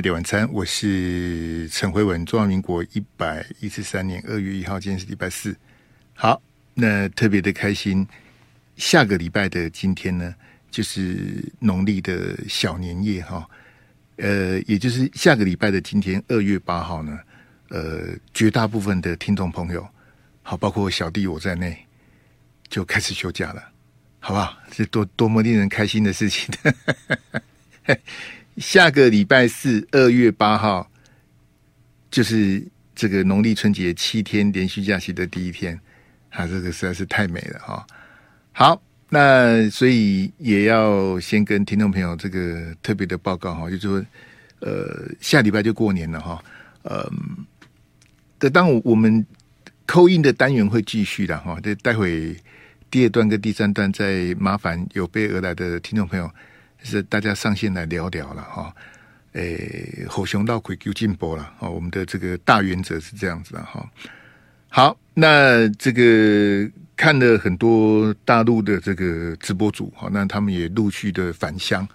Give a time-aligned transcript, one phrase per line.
[0.00, 2.24] 飞碟晚餐，我是陈辉文。
[2.24, 5.54] 中华民国一百一十三年二月一号，今天是礼拜四。
[6.14, 6.40] 好，
[6.72, 8.08] 那特别的开心。
[8.78, 10.34] 下个礼拜的今天呢，
[10.70, 13.46] 就是农历的小年夜哈。
[14.16, 17.20] 呃，也就是下个礼拜的今天，二月八号呢，
[17.68, 19.86] 呃，绝大部分的听众朋友，
[20.42, 21.78] 好，包括小弟我在内，
[22.70, 23.62] 就开始休假了，
[24.18, 24.56] 好不好？
[24.72, 26.48] 是多多么令人开心的事情。
[28.60, 30.86] 下个礼拜四，二月八号，
[32.10, 32.62] 就是
[32.94, 35.80] 这个农历春节七天连续假期的第一天，
[36.28, 37.86] 啊，这个实在是太美了哈！
[38.52, 44.04] 好，那所以也要先跟听众朋友这个特别的报告哈，就是说，
[44.60, 46.44] 呃，下礼拜就过年了哈，
[46.82, 47.10] 呃，
[48.38, 49.24] 等当我我们
[49.86, 52.36] 扣印的单元会继续的哈，这待会
[52.90, 56.30] 第二段跟第三段再麻烦有备而来的听众朋友。
[56.82, 58.74] 是大家上线来聊聊了哈，
[59.32, 63.88] 诶，吼熊到鬼就进波了，哦，我们的这个大原则是这样子的哈。
[64.68, 71.86] 好，那这个看了很多大陆的这个直播主，哈，那他们也陆续的返乡，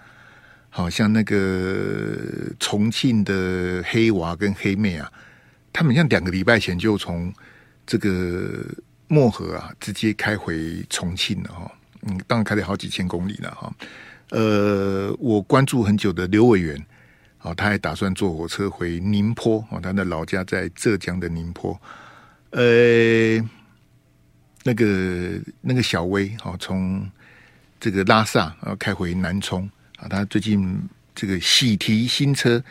[0.69, 2.17] 好像那个
[2.59, 5.11] 重庆的黑娃跟黑妹啊，
[5.72, 7.33] 他们像两个礼拜前就从
[7.86, 8.66] 这个
[9.08, 13.73] 漠河啊直接开回重庆了哈，嗯，当然开了好几千公里了哈。
[14.29, 16.83] 呃，我关注很久的刘委员，
[17.41, 21.79] 哦，他还打算坐火车回宁波，哦，他的老家在浙江的宁波。
[22.49, 23.37] 呃，
[24.63, 27.07] 那个那个小薇，哦，从
[27.79, 30.75] 这个拉萨啊开回南充啊，他最近
[31.13, 32.61] 这个喜提新车，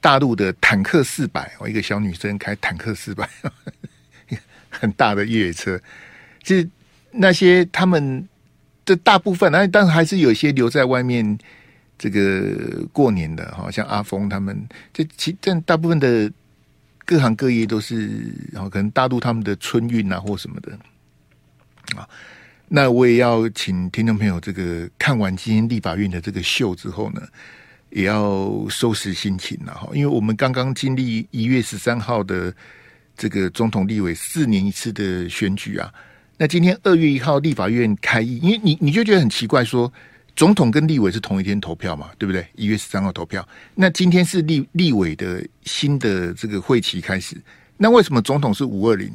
[0.00, 3.30] 大陆的坦克四百，哦，一个小女生开坦克四百，
[4.68, 5.80] 很大的越野车，
[6.42, 6.66] 这
[7.12, 8.28] 那些他们。
[8.86, 11.36] 这大部分，但但还是有一些留在外面，
[11.98, 14.56] 这个过年的哈，像阿峰他们，
[14.92, 16.30] 这其但大部分的
[17.04, 20.78] 各行各业都是，然后可能大陆他们的春运啊或什么的
[21.96, 22.08] 啊。
[22.68, 27.22] 那我也要请听众朋友，这个看完今天立法院的这个秀之后呢，
[27.90, 32.54] 也要收拾心情了哈，因为我们刚刚经历一月十三号的
[33.16, 35.92] 这个总统立委四年一次的选举啊。
[36.38, 39.90] 那今天二月一号立法院开议，因为你你就觉得很奇怪说，
[40.34, 42.46] 总统跟立委是同一天投票嘛，对不对？
[42.54, 47.40] 一月十三号投票，那今天是立立委的新的这个会期开始，
[47.78, 49.10] 那为什么总统是五二零？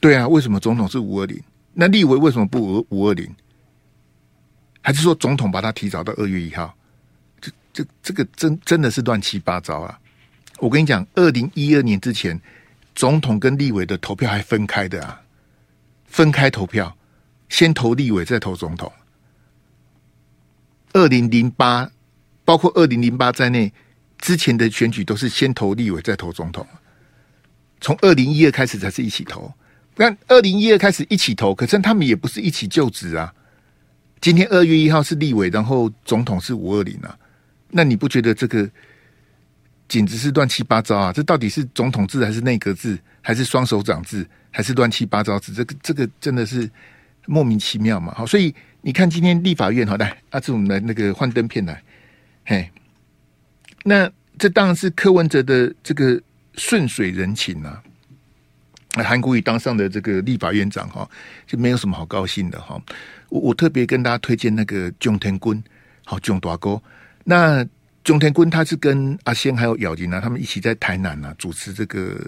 [0.00, 1.42] 对啊，为什么总统是五二零？
[1.72, 3.28] 那立委为什么不五二零？
[4.82, 6.72] 还是说总统把它提早到二月一号？
[7.40, 9.98] 这这这个真真的是乱七八糟啊！
[10.58, 12.40] 我跟你讲，二零一二年之前。
[12.94, 15.22] 总统跟立委的投票还分开的啊，
[16.06, 16.96] 分开投票，
[17.48, 18.92] 先投立委再投总统。
[20.92, 21.90] 二零零八，
[22.44, 23.72] 包括二零零八在内，
[24.18, 26.66] 之前的选举都是先投立委再投总统。
[27.80, 29.50] 从二零一二开始才是一起投，
[29.94, 33.32] 但二零一二开始一起投，可是他们也不是一起就职啊。
[34.20, 37.16] 今天二月一号是立委，然后总统是五二零啊，
[37.70, 38.68] 那你不觉得这个？
[39.90, 41.12] 简直是乱七八糟啊！
[41.12, 45.52] 这到底是总统制还是内阁制，还是双手掌制，还是乱七八糟制？
[45.52, 46.70] 这个这个真的是
[47.26, 48.14] 莫名其妙嘛！
[48.16, 51.82] 好，所以你看今天立法院，好来阿志，我们来那个幻灯片来，
[52.46, 52.70] 嘿，
[53.82, 54.08] 那
[54.38, 56.22] 这当然是柯文哲的这个
[56.54, 57.82] 顺水人情啊。
[58.94, 61.10] 韩国瑜当上的这个立法院长哈，
[61.48, 62.80] 就没有什么好高兴的哈。
[63.28, 65.64] 我我特别跟大家推荐那个蒋天军，
[66.04, 66.80] 好蒋大哥
[67.24, 67.66] 那。
[68.02, 72.18] 钟天坤他是跟阿仙还有咬金啊，他们一起在台南啊主持这个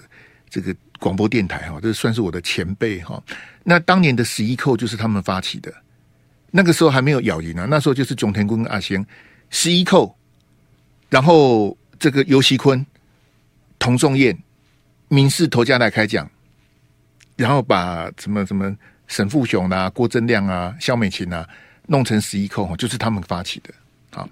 [0.50, 3.22] 这个广播电台哈，这算是我的前辈哈。
[3.64, 5.72] 那当年的十一扣就是他们发起的，
[6.50, 9.04] 那个时候还没有咬金啊，那时候就是钟天坤跟阿仙
[9.48, 10.14] 十一扣，
[11.08, 12.84] 然后这个游锡坤、
[13.78, 14.36] 童仲彦、
[15.08, 16.30] 民视头家来开讲，
[17.36, 18.76] 然后把什么什么
[19.06, 21.48] 沈富雄啊、郭正亮啊、萧美琴啊
[21.86, 24.28] 弄成十一扣，就是他们发起的啊。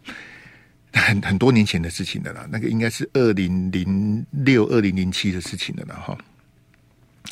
[0.93, 6.19] 很很多年前的事情的啦，那个应该是二零零六、二零零七的事情的了哈。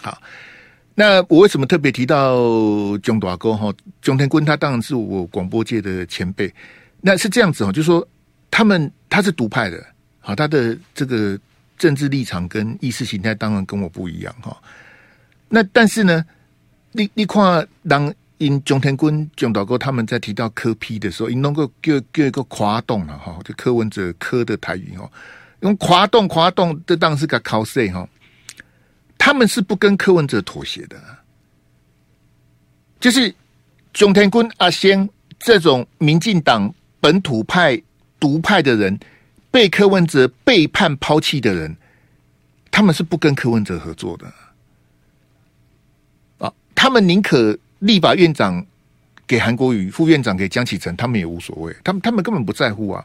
[0.01, 0.23] 好，
[0.95, 2.37] 那我为什么特别提到
[2.99, 3.75] 蒋大哥哈？
[4.01, 6.53] 蒋天坤他当然是我广播界的前辈。
[7.01, 8.07] 那是这样子哦，就是说
[8.51, 9.85] 他们他是独派的，
[10.21, 11.39] 好，他的这个
[11.77, 14.57] 政治立场跟意识形态当然跟我不一样哈。
[15.49, 16.25] 那但是呢，
[16.93, 18.13] 你你看当。
[18.39, 25.11] 因蒋天坤、蒋导哥他们在提到柯 P 的时候，因能够叫叫一个夸动了哈，就柯文哲柯的台语哦，
[25.61, 28.09] 用夸动夸动，这当是个考试哈。
[29.17, 30.97] 他们是不跟柯文哲妥协的，
[33.01, 33.35] 就是
[33.93, 35.09] 蒋天坤阿仙
[35.41, 37.83] 这种民进党本土派
[38.21, 38.97] 独派的人，
[39.51, 41.77] 被柯文哲背叛抛弃的人，
[42.71, 44.33] 他们是不跟柯文哲合作的
[46.39, 46.53] 啊！
[46.77, 48.65] 他们宁可立法院长
[49.27, 53.05] 给韩国瑜，副院长给江启臣，他们也无所谓，他们他们根本不在乎啊！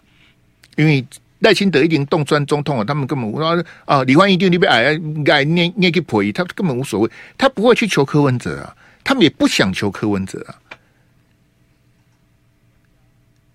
[0.75, 1.05] 因为
[1.39, 4.03] 赖清德一定动专中统啊，他们根本无所谓啊！
[4.03, 10.55] 李焕一定你被矮矮捏捏去婆姨，他根本无所谓，他不会去求柯文哲啊，他们也不想求柯文哲啊，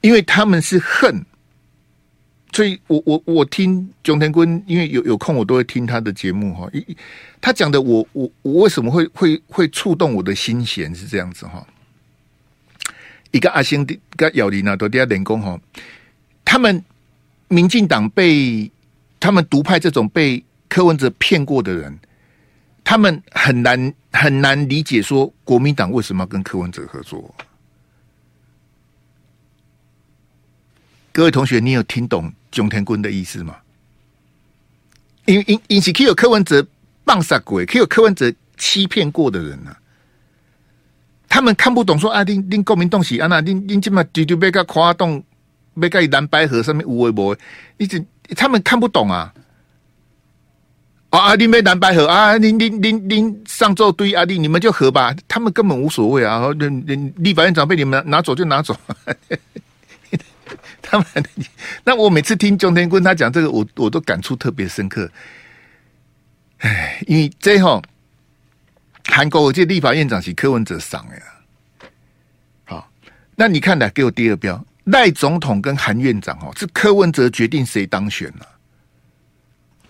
[0.00, 1.24] 因为他们是恨。
[2.58, 6.68] 所以我我我听熊天坤，因为有有空我都会听他的节目哈。
[7.40, 11.64] 他讲的我我我为什么会会会触动我的心弦是这样子哈。
[13.30, 15.56] 一个阿星的个姚林啊，都底下练功哈。
[16.44, 16.84] 他们
[17.46, 18.68] 民进党被
[19.20, 21.96] 他们独派这种被柯文哲骗过的人，
[22.82, 27.32] 他们很难很难理解说国民党为什么要跟柯文哲合作。
[31.18, 33.56] 各位同学，你有听懂蒋天棍的意思吗？
[35.24, 36.64] 因因因是可有柯文哲
[37.04, 39.76] 棒杀鬼，可有柯文哲欺骗过的人呢、啊。
[41.28, 45.20] 他们看不懂说啊，恁恁国民党是啊那恁恁今嘛丢丢被个夸动，
[45.80, 47.38] 被个蓝白河上面无为无为，
[47.78, 48.00] 一直
[48.36, 49.34] 他们看不懂啊。
[51.10, 56.48] 啊啊，恁被蓝白河啊，恁恁恁恁上周堆啊，你你们就合吧，他们根本无所谓啊。
[56.50, 56.68] 立
[57.16, 58.76] 立法院长被你们拿走就拿走。
[60.82, 61.06] 他们，
[61.84, 65.10] 那我每次听钟天坤他讲这个，我我都感触特别深刻。
[66.58, 67.82] 哎，因为最后
[69.06, 71.88] 韩国我记得立法院长是柯文哲上呀。
[72.64, 72.90] 好，
[73.36, 78.48] 那你看来给我第二标，赖总统跟韩院长哦，是柯文哲决定谁当选了，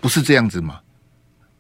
[0.01, 0.81] 不是这样子吗？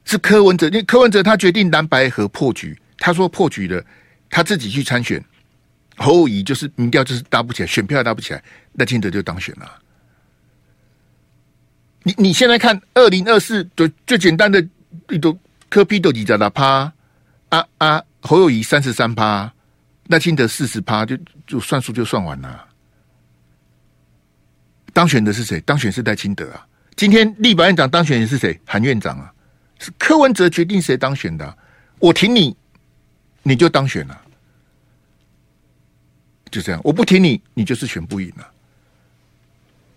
[0.05, 3.85] 是柯文哲，因为柯文哲他决定蓝白合破局，他说破局了，
[4.31, 5.23] 他自己去参选。
[5.98, 8.42] 侯友宜就是民调就是搭不起来，选票也搭不起来，
[8.74, 9.70] 赖清德就当选了。
[12.04, 14.64] 你你现在看二零二四，最最简单的
[15.10, 15.36] 一都
[15.68, 16.90] 柯 P 都几在那趴
[17.50, 19.52] 啊啊，侯友宜三十三趴，
[20.06, 22.64] 赖清德四十趴，就就算数就算完了。
[24.92, 25.60] 当选的是谁？
[25.62, 26.66] 当选是赖清德啊。
[26.96, 28.58] 今天立法院长当选的是谁？
[28.64, 29.32] 韩院长啊。
[29.80, 31.56] 是柯文哲决定谁当选的，
[32.00, 32.56] 我挺你，
[33.42, 34.20] 你就当选了。
[36.50, 38.50] 就这样，我不挺你，你就是选不赢了。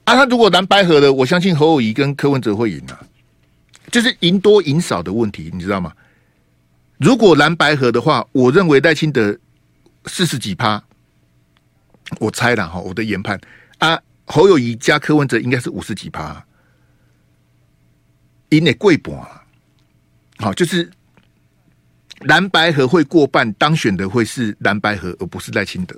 [0.03, 2.99] 啊，他如果蓝白合的，我相信侯友谊跟柯文哲会赢啊，
[3.91, 5.93] 就是赢多赢少的问题，你知道吗？
[6.97, 9.37] 如果蓝白合的话，我认为赖清德
[10.05, 10.83] 四十几趴，
[12.19, 13.39] 我猜了哈，我的研判
[13.79, 16.45] 啊，侯友宜加柯文哲应该是五十几趴，
[18.49, 19.43] 赢得贵博啊，
[20.37, 20.89] 好，就是
[22.21, 25.95] 蓝白合会过半，当选的会是蓝白合，而不是赖清德。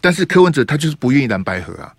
[0.00, 1.94] 但是柯文哲他就是不愿意蓝白合啊！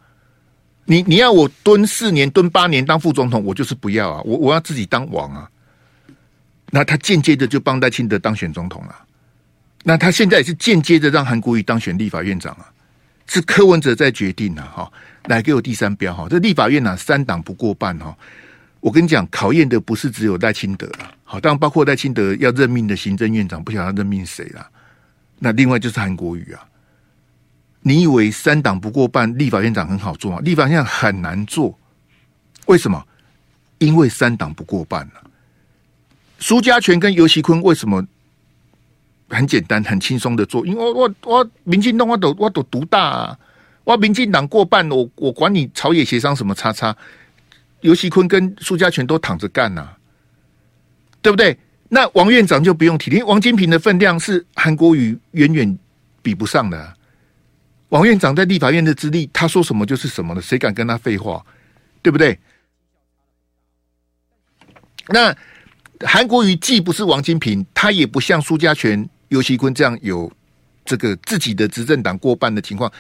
[0.86, 4.22] 你你要我蹲四年蹲八年当副总统，我就是不要啊！
[4.26, 5.50] 我我要自己当王啊！
[6.72, 8.96] 那他间接的就帮赖清德当选总统了。
[9.84, 12.72] 那他现在也是间接的让韩国瑜当选立法院长啊！
[13.28, 14.66] 是柯文哲在决定啊。
[14.76, 14.92] 哈，
[15.26, 16.28] 来给我第三标哈！
[16.30, 18.18] 这立法院呢三党不过半哈！
[18.80, 21.12] 我跟你讲，考验的不是只有赖清德啊！
[21.24, 24.66] 好，当然包括赖清德要任命的行政院长，不晓得要任命谁了。
[25.38, 26.66] 那另外就是韩国瑜啊！
[27.82, 30.40] 你以为三党不过半，立法院长很好做吗？
[30.42, 31.78] 立法院长很难做，
[32.66, 33.04] 为什么？
[33.78, 35.14] 因为三党不过半了。
[36.40, 38.06] 苏家全跟游锡堃为什么
[39.30, 40.66] 很简单、很轻松的做？
[40.66, 43.40] 因为我我我民进党我都我都独大啊！
[43.86, 46.96] 我民进党过半，我我管你朝野协商什么叉叉。
[47.82, 49.98] 游锡堃跟苏家全都躺着干呐、啊，
[51.22, 51.58] 对不对？
[51.88, 55.80] 那王院长就不用提，因为王金平的分量是韩国瑜远远
[56.22, 56.94] 比不上的、
[57.90, 61.44] 王院长在立法院的资历，他说什么就是什么了，谁敢跟他废话？
[62.02, 62.40] 对不对？
[65.08, 65.36] 那
[66.02, 70.32] 韩国瑜既不是王金平，他也不像苏家全、尤锡坤这样有
[70.86, 72.92] 这个自己的执政党过半的情况。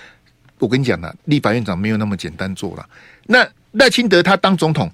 [0.58, 2.89] 我跟你讲了，立法院长没有那么简单做了。
[3.25, 4.91] 那赖清德他当总统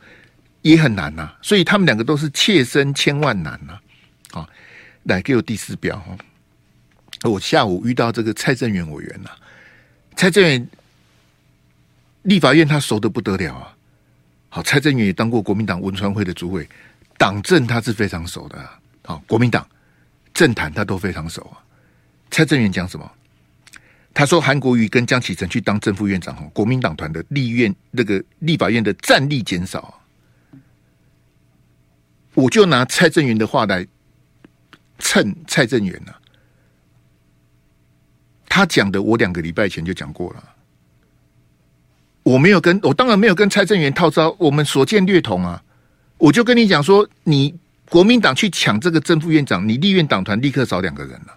[0.61, 3.81] 也很难呐、啊，所以他们两个都是切身千万难呐、啊。
[4.31, 4.49] 好，
[5.03, 6.17] 来给我第四标哈。
[7.23, 9.37] 我下午遇到这个蔡正元委员呐、啊。
[10.15, 10.67] 蔡正元，
[12.24, 13.75] 立法院他熟得不得了啊！
[14.50, 16.67] 好，蔡正元也当过国民党文传会的主委，
[17.17, 18.57] 党政他是非常熟的。
[18.57, 19.67] 啊好，国民党
[20.34, 21.62] 政坛他都非常熟啊。
[22.31, 23.12] 蔡正元讲什么？
[24.13, 30.01] 他说韩国瑜跟江启臣去当正副院长，国民党团的立院那个立法院的战力减少。
[32.34, 33.86] 我就拿蔡正元的话来
[35.00, 36.22] 蹭蔡正元了。
[38.55, 40.41] 他讲的，我两个礼拜前就讲过了。
[42.24, 45.62] 我没有跟我当然没有跟蔡正元套招，我们所见略同啊。
[46.17, 47.53] 我就跟你讲说，你
[47.89, 51.35] 国民党去抢这个正副院长，你立院党团立刻少两个人了。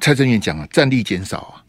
[0.00, 1.62] 蔡正元讲啊，战力减少啊，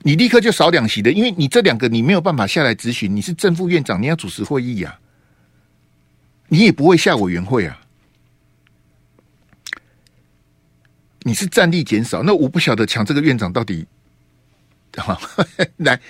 [0.00, 4.98] 你立刻就少两席的，因为你这两个你没有办法下来质询，你是正副院长，你要主持会议啊，
[6.48, 7.85] 你也不会下委员会啊，
[11.26, 13.84] 你是战力减少，那我不晓得抢这个院长到底。
[14.96, 15.20] 好，
[15.78, 16.00] 来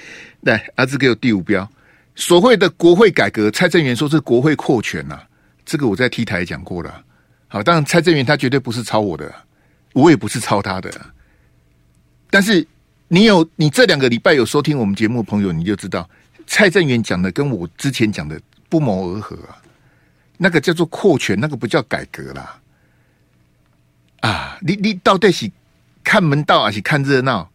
[0.42, 1.66] 来，儿子给我第五标。
[2.14, 5.26] 所谓的国会改革，蔡正元说是国会扩权呐、啊，
[5.64, 7.02] 这个我在 T 台讲过了。
[7.48, 9.34] 好，当然蔡正元他绝对不是抄我的，
[9.94, 10.92] 我也不是抄他的。
[12.28, 12.66] 但是
[13.08, 16.06] 你有你这两个礼拜有收听我们节目的朋友，你就知道
[16.46, 19.56] 蔡正元讲的跟我之前讲的不谋而合啊。
[20.36, 22.60] 那个叫做扩权，那个不叫改革啦。
[24.26, 25.48] 啊，你你到底是
[26.02, 27.48] 看门道还是看热闹？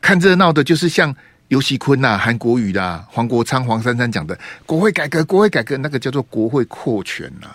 [0.00, 1.14] 看热闹的，就是像
[1.48, 7.48] 游锡坤呐、韩国瑜啦、黄国昌、黄珊珊讲的国会改革，国会改革，那个叫做国会扩权呐，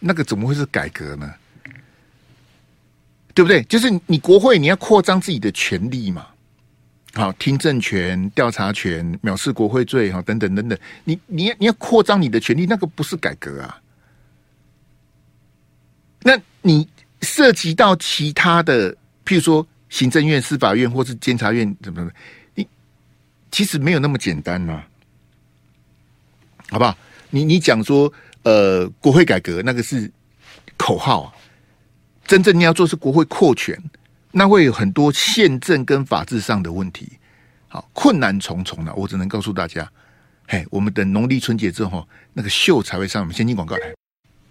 [0.00, 1.32] 那个怎么会是改革呢？
[3.32, 3.62] 对不对？
[3.64, 6.26] 就是你国会你要扩张自己的权利嘛，
[7.14, 13.80] 好，听证权、调查权、藐视国会罪哈，等等等等，你你要你要扩张你的权利，那个不是改革啊。
[16.22, 16.88] 那你
[17.22, 18.92] 涉及到其他的，
[19.24, 19.66] 譬如说。
[19.88, 22.10] 行政院、司法院或是监察院怎么怎么，
[22.56, 22.68] 你
[23.52, 24.82] 其实没有那么简单嘛，
[26.68, 26.94] 好不好？
[27.30, 30.10] 你你讲说呃，国会改革那个是
[30.76, 31.32] 口号啊，
[32.26, 33.80] 真正你要做是国会扩权，
[34.32, 37.12] 那会有很多宪政跟法治上的问题，
[37.68, 38.92] 好，困难重重的。
[38.96, 39.88] 我只能告诉大家，
[40.48, 43.22] 嘿，我们等农历春节之后，那个秀才会上。
[43.22, 43.94] 我们先进广告来，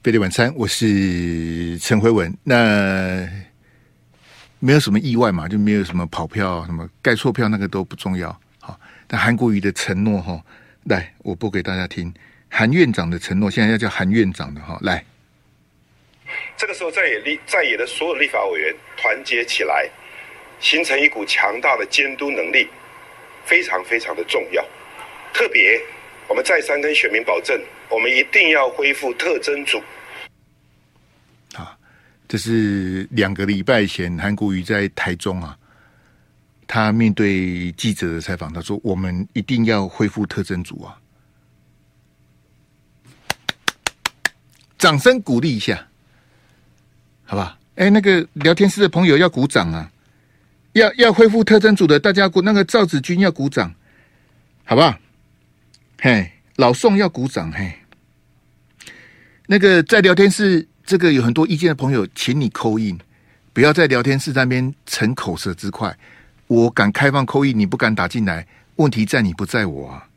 [0.05, 3.27] 贝勒晚餐，我是陈辉文，那。
[4.59, 8.29] 没有什么意外嘛，就没有什么跑票、什么盖错票，那个都不重要。
[8.59, 10.39] 好，但韩国瑜的承诺哈，
[10.83, 12.13] 来，我播给大家听。
[12.49, 15.03] 韩院长的承诺，现在要叫韩院长的哈，来。
[16.55, 19.89] 这个时候，在野立在野的所有立法委员团结起来，
[20.59, 22.67] 形成一股强大的监督能力，
[23.43, 24.63] 非常非常的重要。
[25.33, 25.81] 特别，
[26.27, 29.77] 我们再三跟选民保证，我们一定要恢复特征组。
[31.55, 31.77] 啊
[32.27, 35.55] 这是两个礼拜前，韩国瑜在台中啊，
[36.65, 40.99] 他面对记者的采访，他说：“我们一定要恢复特征组啊！”
[44.79, 45.87] 掌声鼓励一下，
[47.23, 47.59] 好吧？
[47.75, 49.91] 哎，那个聊天室的朋友要鼓掌啊！
[50.73, 53.71] 要要恢复特征组的，大家鼓，那个赵子君要鼓掌，
[54.63, 54.97] 好不好？
[56.01, 57.73] 嘿，老宋要鼓掌，嘿，
[59.47, 60.67] 那个在聊天室。
[60.85, 62.99] 这个有很多意见的朋友，请你 call in，
[63.53, 65.97] 不要在聊天室那边逞口舌之快。
[66.45, 70.07] 我敢开放 call in，你不敢打进来，问题在你不在我啊！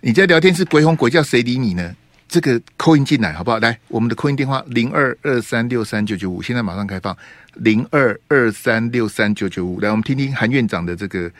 [0.00, 1.94] 你在聊天室鬼吼鬼叫，谁理你呢？
[2.26, 3.58] 这个扣音进来好不好？
[3.58, 7.14] 来，我们的扣音电话零二二三六三九九五，现在马上开放
[7.56, 9.78] 零二二三六三九九五。
[9.80, 11.30] 来，我们听听韩院长的这个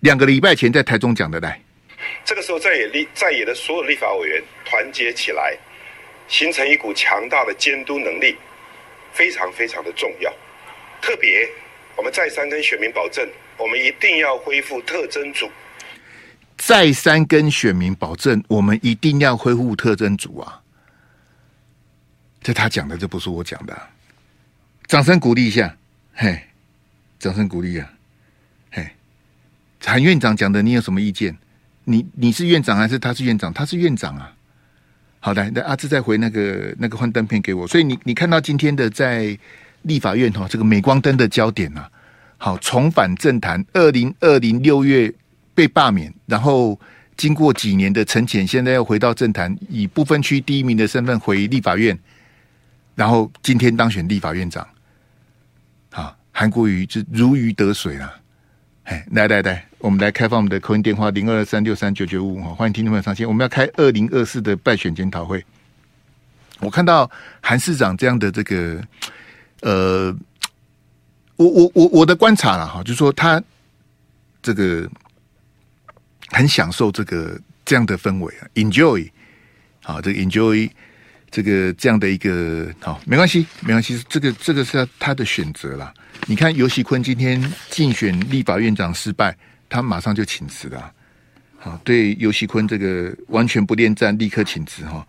[0.00, 1.38] 两个礼拜前在台中讲的。
[1.38, 1.60] 来，
[2.24, 5.56] 这个时候在野立在野的所有立法委员团结起来。
[6.26, 8.34] 形成一股强大的监督能力，
[9.12, 10.32] 非常非常的重要。
[11.02, 11.46] 特别，
[11.96, 13.28] 我们再三跟选民保证，
[13.58, 15.50] 我们一定要恢复特侦组。
[16.56, 20.62] 再三跟选民保证，我们一定要恢复特侦组啊！
[22.42, 23.78] 这他讲的，这不是我讲的。
[24.86, 25.76] 掌声鼓励一下，
[26.14, 26.40] 嘿，
[27.18, 27.92] 掌声鼓励啊，
[28.72, 28.88] 嘿，
[29.84, 31.36] 韩院长讲的，你有什么意见？
[31.84, 33.52] 你你是院长还是他是院长？
[33.52, 34.32] 他是院长啊。
[35.20, 37.66] 好的，那阿志再回那个那个幻灯片给我。
[37.66, 39.38] 所以你你看到今天的在
[39.82, 41.90] 立法院哈，这个镁光灯的焦点啊，
[42.36, 43.64] 好，重返政坛。
[43.72, 45.10] 二零二零六月
[45.54, 46.78] 被罢免，然后
[47.16, 51.98] 经过几年的沉潜，现在又回到政坛，以不分区第一名的身份回立法院，
[52.94, 54.66] 然后今天当选立法院长。
[55.90, 58.20] 好，韩国瑜就如鱼得水了。
[58.84, 63.26] 哎，来来来，我们来开放我们的 call in 电话零二三六三九九五哈，欢迎听众朋友上线。
[63.26, 65.42] 我们要开二零二四的败选检讨会。
[66.60, 67.10] 我看到
[67.40, 68.82] 韩市长这样的这个，
[69.62, 70.14] 呃，
[71.36, 73.42] 我我我我的观察了哈，就是说他
[74.42, 74.86] 这个
[76.28, 79.10] 很享受这个这样的氛围啊，enjoy，
[79.82, 80.70] 好，这个 enjoy
[81.34, 85.92] 这个这样的一个好，没关系，没关系，这个这个是他的选择啦。
[86.28, 89.36] 你看游锡堃今天竞选立法院长失败，
[89.68, 90.92] 他马上就请辞了。
[91.58, 95.04] 好，对游锡堃这个完全不恋战，立刻请辞哈，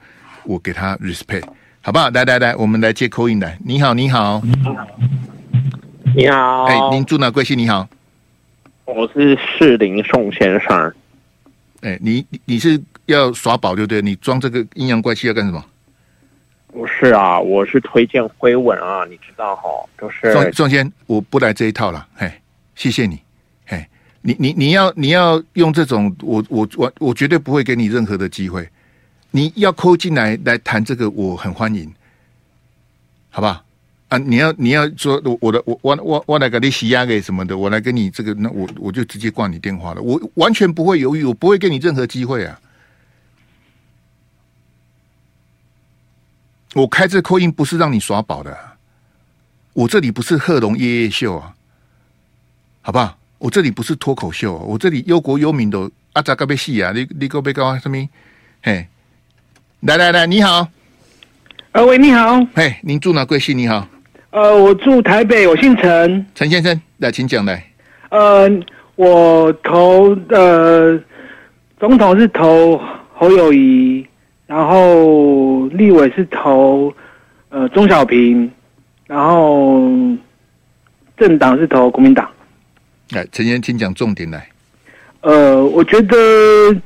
[0.46, 1.44] 我给他 respect，
[1.82, 2.10] 好不好？
[2.10, 3.56] 来来来，我们来接 call in 来。
[3.64, 4.42] 你好，你好，
[6.16, 7.56] 你好，哎，您住哪贵姓？
[7.56, 7.88] 你好，
[8.86, 10.92] 我是士林宋先生。
[11.82, 14.02] 哎，你你是要耍宝对不对？
[14.02, 15.64] 你装这个阴阳怪气要干什么？
[16.76, 19.64] 不是啊，我是推荐辉文啊，你知道哈，
[19.98, 22.30] 就是宋宋先，我不来这一套了，嘿，
[22.76, 23.18] 谢谢你，
[23.66, 23.88] 嘿，
[24.22, 28.68] 你你你要你要用这种，我我我我绝对不会给你任何的机会，
[29.32, 31.90] 你要扣进来来谈这个，我很欢迎，
[33.30, 33.64] 好不好？
[34.10, 42.60] 啊，你要你要说我的我我我我来给你洗压给什么的，我来跟你这个，那我我就直接挂你电话了，我完全不会犹豫，我不会给你任何机会啊。
[46.76, 48.76] 我开这扣音不是让你耍宝的，啊，
[49.72, 51.54] 我这里不是贺龙夜夜秀啊，
[52.82, 53.18] 好不好？
[53.38, 57.98] 我这里不是脱口秀，啊，我这里忧国忧民的阿扎嘎贝西啊，你你个贝高什么？
[58.62, 58.88] 嘿，
[59.80, 60.68] 来来来，你好，
[61.72, 63.58] 呃喂，你好，嘿，您住哪贵姓？
[63.58, 63.88] 你好，
[64.32, 67.66] 呃，我住台北，我姓陈，陈先生，来，请讲来。
[68.10, 68.50] 呃，
[68.96, 71.00] 我投呃
[71.80, 72.78] 总统是投
[73.14, 74.06] 侯友宜。
[74.48, 76.94] 然后立委是投
[77.50, 78.50] 呃钟小平，
[79.08, 79.90] 然后
[81.18, 82.30] 政党是投国民党。
[83.12, 84.48] 来，陈先请讲重点来。
[85.22, 86.16] 呃，我觉得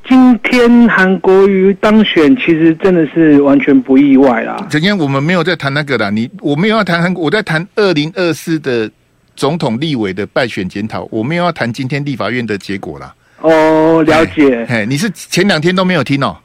[0.08, 4.66] 今天韩国瑜当选，其实真的是完全不意外啦。
[4.70, 8.90] 陈先，我们没有在谈那个啦，你我没有要谈韩国，我在谈二零二四的
[9.36, 13.14] 总统、立委的败选检讨，我没有要谈今天立法院的结果啦。
[13.42, 14.66] 哦，了解。
[14.70, 16.38] 哎，你是前两天都没有听哦。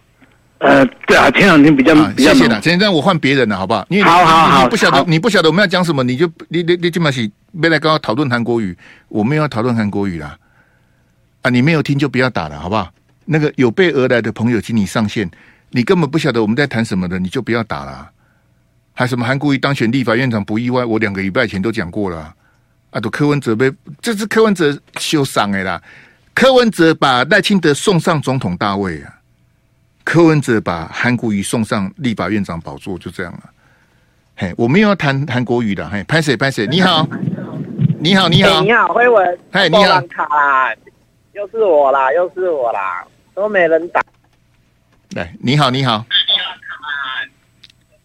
[0.59, 2.61] 呃，对啊，前两天比较，啊、比较谢谢了。
[2.63, 3.87] 现在我换别人了，好不好？
[3.91, 8.77] 因为好好好，你不晓得，好你不晓得我们要讲什么，你就你你你起码是没来跟我讨论韩国语，
[9.09, 10.37] 我没有要讨论韩国语啦。
[11.43, 12.91] 啊，你没有听就不要打了，好不好？
[13.27, 15.31] 那个有备而来的朋友，请你上线。
[15.71, 18.09] 你根本不晓得我们在谈什么的，你就不要打了。
[18.95, 20.85] 还什么韩国瑜当选立法院长不意外？
[20.85, 22.33] 我两个礼拜前都讲过了。
[22.91, 25.83] 啊，都柯文哲被这是柯文哲修伤的啦。
[26.33, 29.13] 柯文哲把赖清德送上总统大位啊。
[30.05, 33.41] 柯文哲把韩国瑜送上立法院长宝座，就这样了。
[34.37, 35.89] 嘿，我们又要谈韩国瑜的。
[35.89, 36.67] 嘿，拍谁拍谁？
[36.67, 37.09] 你好，
[37.99, 39.39] 你好，你好，你好，辉文。
[39.51, 40.03] 嘿，你好。
[41.33, 44.01] 又是我啦，又是我啦，都没人打。
[45.17, 46.05] 来，你好，你好。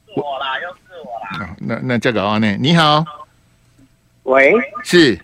[0.07, 1.55] 是我啦，又是我啦。
[1.59, 2.57] 那那这个啊，呢？
[2.59, 3.05] 你好。
[4.23, 4.53] 喂。
[4.83, 5.19] 是。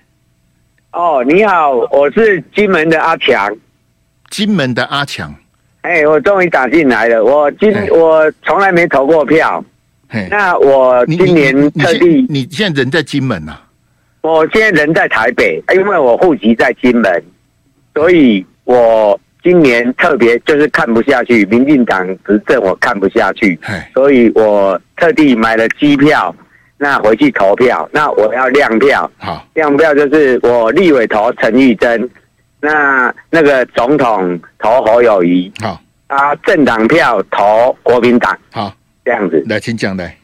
[0.91, 3.55] 哦，你好，我是金门的阿强。
[4.29, 5.33] 金门的阿强。
[5.85, 7.23] 哎，我终于打进来了。
[7.23, 9.63] 我今我从来没投过票。
[10.31, 13.61] 那我今年特地，你现在人在金门啊？
[14.21, 17.23] 我现在人在台北，因为我户籍在金门，
[17.93, 23.59] 所以我今年特别就是看不下去，民进党执政我看不下去，
[23.93, 26.35] 所以我特地买了机票，
[26.77, 27.87] 那回去投票。
[27.91, 32.09] 那我要亮票，好，亮票就是我立委投陈玉珍。
[32.65, 38.73] 那那个总统投侯友谊，好啊，政党票投国民党，好，
[39.05, 39.43] 这样子。
[39.47, 40.17] 来，请讲来。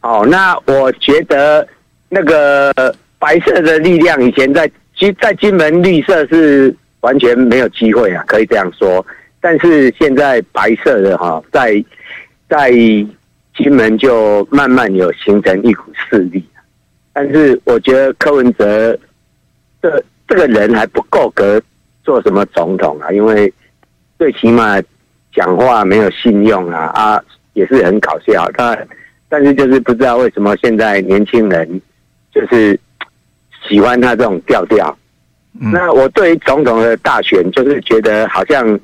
[0.00, 1.66] 哦，那我觉得
[2.08, 2.72] 那个
[3.18, 9.04] 白色的力量以前在金在金门绿色是完全没有机会啊，可以这样说。
[9.40, 11.84] 但是现在白色的哈，在
[12.48, 12.70] 在
[13.54, 16.42] 金门就慢慢有形成一股势力。
[17.12, 18.98] 但是我觉得柯文哲
[19.82, 21.60] 这这个人还不够格。
[22.04, 23.10] 做什么总统啊？
[23.12, 23.52] 因为
[24.18, 24.80] 最起码
[25.32, 28.50] 讲话没有信用啊啊，也是很搞笑。
[28.52, 28.76] 他
[29.28, 31.80] 但是就是不知道为什么现在年轻人
[32.34, 32.78] 就是
[33.68, 34.96] 喜欢他这种调调。
[35.60, 38.78] 嗯、那我对于总统的大选，就是觉得好像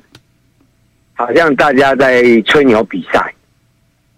[1.13, 3.33] 好像大家在吹牛比赛，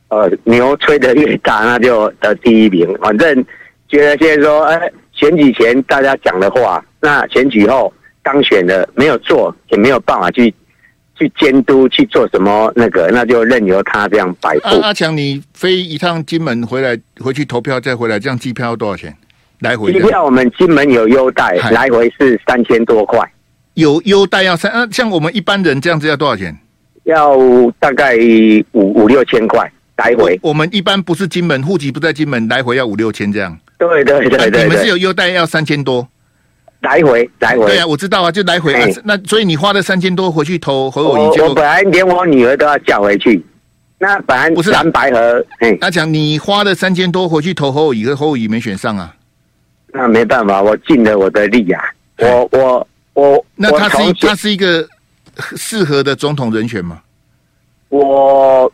[0.10, 2.94] 呃，牛吹得越大，那就得第一名。
[3.02, 3.46] 反正
[3.88, 7.92] 觉得现在说，哎、欸，选举前大家讲的话，那选举后。
[8.24, 10.54] 当选的没有做，也没有办法去
[11.18, 14.68] 去监督去做什么那个，那就任由他这样摆布。
[14.82, 19.16] 阿强，你飞一趟金门回来，回去投票再回来，这样机票要多少钱？
[19.60, 19.92] 来回？
[19.92, 23.20] 机票我们金门有优待，来回是三千多块。
[23.76, 24.72] 有优待要三？
[24.72, 26.58] 啊，像我们一般人这样子要多少钱？
[27.04, 27.36] 要
[27.80, 28.16] 大概
[28.74, 30.50] 五五六千块来回我。
[30.50, 33.58] 我们一般不是金门户籍不在金门，来回要五六千这样。
[33.78, 36.08] 对对对对，对，对，你们是有优待要三千多。
[36.82, 38.88] 来回来回，对啊，我知道啊，就来回啊。
[39.04, 43.44] 那所以你花了三千多回去投侯友宜，我本来连我女儿都要叫回去。
[44.00, 45.46] 那本来不是蓝白合，
[45.80, 49.15] 他讲你花了三千多回去投侯友宜，可侯友宜没选上啊。
[49.94, 51.84] 那没办法，我尽了我的力啊。
[52.17, 54.88] 我我我，那他是他是一个
[55.56, 57.00] 适合的总统人选吗？
[57.89, 58.72] 我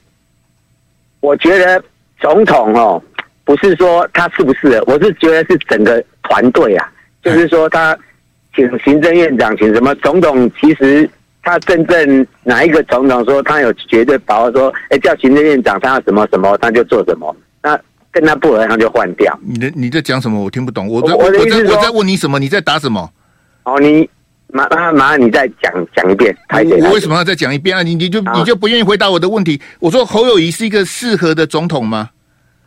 [1.20, 1.84] 我觉得
[2.22, 3.02] 总统哦，
[3.44, 6.90] 不是说他适不适合，我是觉得是整个团队啊。
[7.28, 7.98] 就是说，他
[8.56, 11.10] 请行政院长，请什么总统，其实
[11.44, 17.80] 他真正哪一个总统说他有绝对把握说，哎，叫行政院长他要什么什么他就做什么，那
[18.12, 19.38] 跟他不合他就换掉。
[19.44, 20.44] 你的你在讲什么？
[20.44, 20.88] 我听不懂。
[20.88, 22.40] 我在我在我在问你什么？
[22.40, 23.10] 你在答什么？
[23.64, 24.10] 哦，你
[24.48, 26.36] 麻麻麻烦你再讲讲一遍。
[26.50, 27.84] 我为什么要再讲一遍啊？
[27.84, 29.62] 你你就你就不愿意回答我的问题？
[29.80, 32.10] 我说侯友谊是一个适合的总统吗？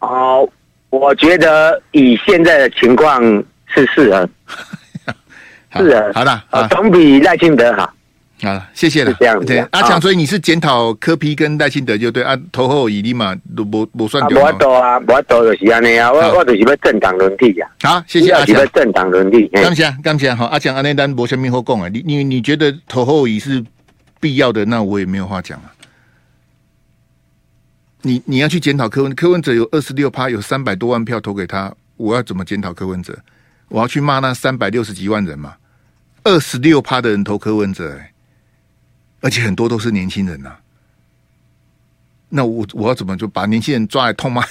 [0.01, 0.49] 哦，
[0.91, 3.23] 我觉得以现在的情况
[3.75, 4.29] 是是啊。
[5.77, 7.89] 是啊，好的，啊，总比赖清德好。
[8.43, 9.15] 好，谢谢了。
[9.21, 14.43] 这样对，阿强，所以你是检讨柯批跟赖清德就对啊，投后以立嘛，都不不算对。
[14.43, 17.69] 我多啊，我多就是安尼啊，我我就是要政党轮替呀。
[17.83, 18.67] 好，谢谢阿强。
[18.73, 21.89] 政党轮替，感谢感谢好，阿强阿内丹博什么好讲啊？
[21.89, 23.65] 你你你觉得投后以是
[24.19, 24.65] 必要的？
[24.65, 25.71] 那我也没有话讲啊。
[28.03, 33.17] 你你要去检讨柯文，柯文哲有二十六趴，有三百多万票投给他，我要怎么检讨柯文哲？
[33.71, 35.57] 我要去骂那三百六十几万人嘛？
[36.25, 38.13] 二十六趴的人投柯文哲，欸，
[39.21, 40.61] 而且很多都是年轻人呐，啊。
[42.29, 44.45] 那我我要怎么就把年轻人抓来痛骂？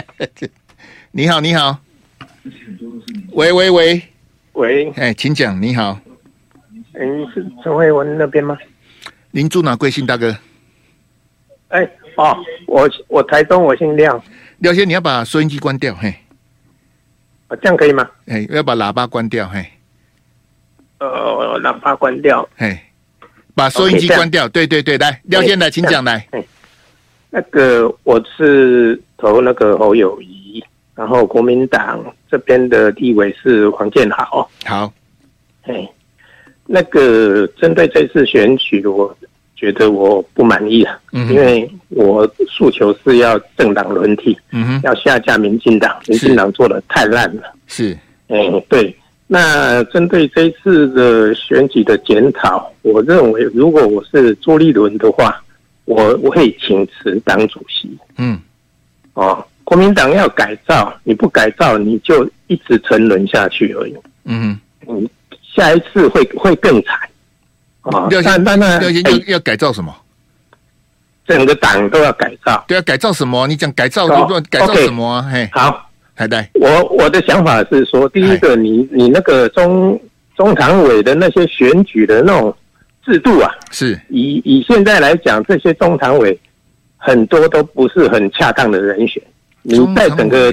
[1.10, 1.80] 你好，你好。
[3.32, 4.02] 喂喂喂
[4.52, 5.60] 喂，哎，请讲。
[5.60, 5.98] 你好，
[6.92, 7.00] 哎，
[7.34, 8.56] 是陈慧文那边吗？
[9.30, 9.74] 您住哪？
[9.74, 10.36] 贵姓大哥？
[11.68, 11.82] 哎
[12.16, 12.36] 哦，
[12.66, 14.22] 我我台东，我姓廖。
[14.58, 16.14] 廖先，你要把收音机关掉，嘿。
[17.48, 18.08] 啊，这样可以吗？
[18.26, 19.64] 哎，要把喇叭关掉，嘿。
[21.00, 22.48] 呃，喇叭关掉。
[22.56, 22.78] 嘿，
[23.54, 24.48] 把收音机关掉。
[24.48, 26.26] 对对对，来，廖先来，请讲来。
[27.30, 30.62] 那个我是投那个侯友谊，
[30.94, 34.48] 然后国民党这边的地位是黄建豪。
[34.64, 34.92] 好。
[35.62, 35.88] 嘿，
[36.66, 39.16] 那个针对这次选举，我
[39.58, 40.98] 觉得我不满意啊。
[41.12, 41.28] 嗯。
[41.28, 44.38] 因为我诉求是要政党轮替。
[44.52, 44.80] 嗯。
[44.84, 47.42] 要下架民进党，民进党做的太烂了。
[47.66, 47.98] 是。
[48.28, 48.36] 哎，
[48.68, 48.94] 对。
[49.30, 55.38] 那针对这次的选举的检讨，我认为如果我是朱立伦的话，
[55.84, 57.94] 我我会请辞党主席。
[58.16, 58.40] 嗯，
[59.12, 63.94] 哦，国民党要改造，你不改造，你就一直沉沦下去而已。
[64.24, 65.06] 嗯嗯，
[65.42, 66.98] 下一次会会更惨。
[67.90, 69.94] 啊，要先那那要要要改造什么？
[71.26, 72.64] 整个党都要改造。
[72.66, 73.46] 对啊，改造什么？
[73.46, 74.06] 你讲改造，
[74.50, 75.28] 改造什么啊？
[75.30, 75.84] 嘿，好。
[76.14, 79.96] 海带，我我的想法是说，第一个你，你你那个中
[80.36, 82.52] 中常委的那些选举的那种
[83.06, 86.36] 制度啊，是以以现在来讲，这些中常委
[86.96, 89.22] 很多都不是很恰当的人选。
[89.62, 90.52] 你在整个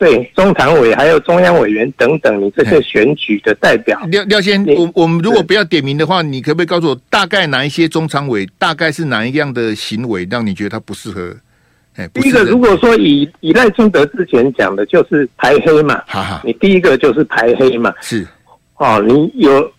[0.00, 11.36] 对中常委还有中央委员等等，你这些选举的代表，廖廖先，我我们如果不要点名的话，你可不可以告诉我，大概哪一些中常委，大概是哪一样的行为，让你觉得他不适合？
[12.14, 16.02] 第一个，如果说以以赖清德之前讲的，就是排黑嘛。
[16.06, 17.92] 哈哈，你第一个就是排黑嘛。
[18.00, 18.26] 是，
[18.76, 19.70] 哦，你有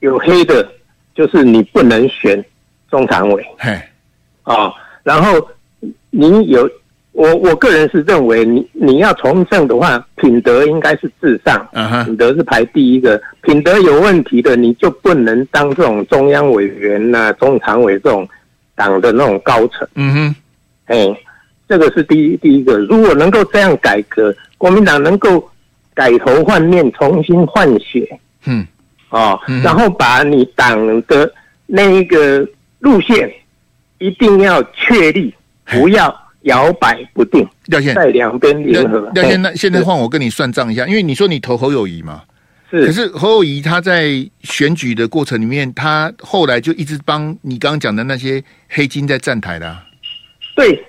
[0.00, 0.68] 有黑的，
[1.14, 2.44] 就是你不能选
[2.90, 3.42] 中常委。
[3.56, 3.80] 嘿，
[4.42, 4.70] 哦，
[5.02, 5.48] 然后
[6.10, 6.68] 你有
[7.14, 11.66] 我我个人是认为你，你你要从政的话，品德应该是至上。
[12.04, 18.28] 品德是排第一个，品德有问题的，你就不能当这种中央委员呐、啊、中常委这种
[18.74, 19.88] 党的那种高层。
[19.94, 20.36] 嗯哼，
[20.86, 21.16] 哎。
[21.66, 25.50] 这个是第一第一个，如果能够这样改革，国民党能够
[25.94, 28.06] 改头换面，重新换血，
[28.44, 28.66] 嗯，
[29.08, 31.32] 哦，嗯、然后把你党的
[31.64, 32.46] 那一个
[32.80, 33.32] 路线
[33.96, 37.46] 一定要确立，不要摇摆不定。
[37.66, 39.10] 廖先在两边联合。
[39.14, 42.22] 廖先，那现在换我跟你算账一下，因为你说你投侯友谊嘛，
[42.70, 49.84] 是，可是侯友谊他在选举的过程里面，他后来就一直帮你刚刚讲的那些黑金在站台的、啊，
[50.56, 50.82] 对。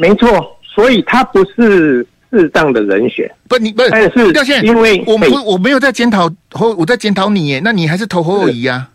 [0.00, 3.28] 没错，所以他不是适当的人选。
[3.48, 7.60] 不，你不是，但是廖先，因为我不，我没有在检讨侯，我在检讨你耶。
[7.64, 8.88] 那你还是投侯友谊啊？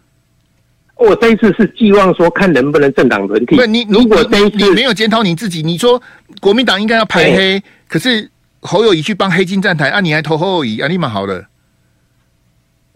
[0.96, 3.56] 我这一次是寄望说，看能不能政党轮替。
[3.56, 6.02] 不，你如果这一次你，你没有检讨你自己，你说
[6.40, 8.30] 国民党应该要排黑，可是
[8.62, 10.88] 侯友宜去帮黑金站台啊，你还投侯友宜啊？
[10.88, 11.46] 立马好了。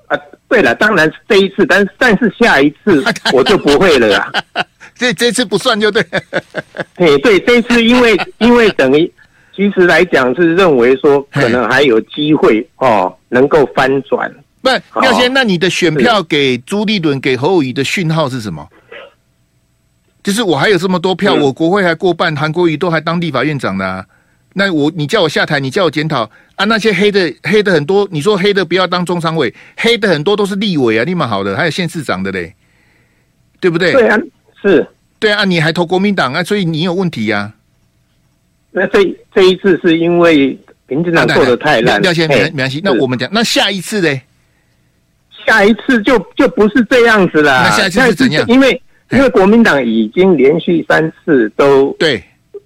[0.08, 4.32] 啊，对了，当然是这一次，但是但是下一次 我就不会了啦。
[4.96, 6.04] 这这次不算就对，
[6.96, 9.12] 嘿，对，这次因为因为等于
[9.56, 14.34] 其实来讲是认为说可能还有机会哦，能够翻转。
[14.94, 18.68] 不，廖先，那你的选票给朱立伦、给侯友宜的讯号是什么？
[20.24, 24.04] 就是我还有这么多票，我国会还过半，韩国瑜都还当立法院长呢。
[24.54, 26.66] 那我你叫我下台，你叫我检讨啊？
[26.66, 32.54] 那些黑的黑的很多，你说黑的不要当中常委，黑的很多都是立委啊，立马好的，还有县市长的嘞，
[33.60, 33.94] 对不对？
[33.94, 34.18] 对啊。
[34.62, 34.86] 是
[35.20, 37.54] 对啊，你还投国民党啊，所以你有问题呀、啊。
[38.72, 39.00] 那这
[39.34, 42.82] 这一次是因为民进党做的太烂，廖先生没关系。
[42.84, 44.22] 那我们讲，那下一次呢？
[45.48, 47.64] 下一次就就不是这样子了。
[47.64, 48.46] 那下一次是怎样？
[48.48, 48.80] 因为
[49.12, 52.22] 因为国民党已经连续三次都对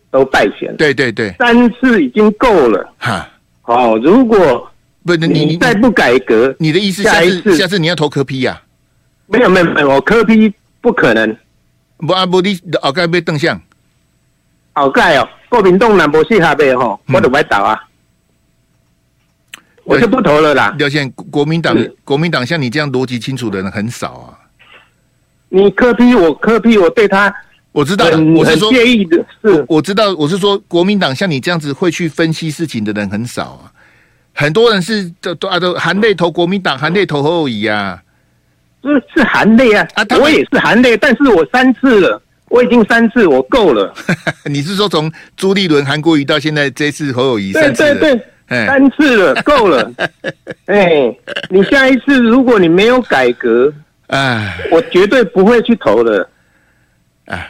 [0.09, 2.93] 都败选，对对对，三次已经够了。
[2.97, 3.29] 哈，
[3.61, 4.67] 好，如果
[5.05, 8.59] 不你你再不改革，你的意思下一次下次你要投科批呀？
[9.27, 11.37] 没有没有没有，我柯批不可能。
[11.97, 13.61] 不啊不，你后盖被邓相，
[14.73, 17.79] 后盖哦，国民党南部适合呗吼，我都歪倒啊。
[19.83, 20.73] 我就不投了啦。
[20.77, 24.37] 廖先国民党，国民党像你这样逻辑清楚的人很少啊。
[25.49, 27.33] 你柯 P 我磕批我对他，
[27.71, 33.71] 我知道，我是说介意的是，我知道，我是说国民党像你这样子会去分析事情的人很少啊。
[34.33, 38.01] 很多人是都都啊都含泪投国民党，含泪投侯友宜啊。
[38.83, 40.05] 是是含泪啊啊！
[40.19, 43.93] 我也是含泪，但是我三次了，我已经三次，我够了。
[44.49, 47.83] 你是说从朱立伦、韩国瑜到现在这次侯友宜三次？
[47.83, 48.25] 对对对。
[48.51, 49.89] 三次了，够了。
[50.67, 51.15] 哎，
[51.49, 53.73] 你下一次如果你没有改革，
[54.07, 56.29] 哎，我绝对不会去投的。
[57.25, 57.47] 啊，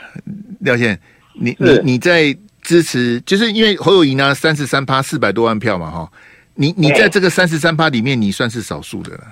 [0.60, 0.98] 廖先，
[1.34, 6.12] 你你你在支持，就是因为侯友宜拿三十三趴四百多万票嘛，哈。
[6.54, 9.24] 你你在这个三十三趴里面，你算是少数的了。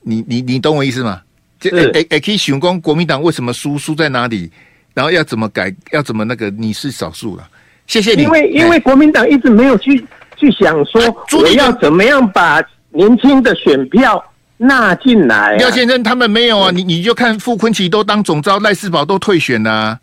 [0.00, 1.20] 你你你懂我意思吗？
[1.60, 4.50] 这哎哎，可以询问国民党为什么输，输在哪里，
[4.94, 7.46] 然后要怎么改，要怎么那个，你是少数了。
[7.86, 8.22] 谢谢你。
[8.22, 10.02] 因为因为国民党一直没有去。
[10.36, 11.00] 去想说
[11.38, 14.22] 我要怎么样把年轻的选票
[14.56, 15.56] 纳进来？
[15.56, 19.98] 廖先生他们没有啊，你你就看傅昆奇都当总召，赖世宝都退选了，啊，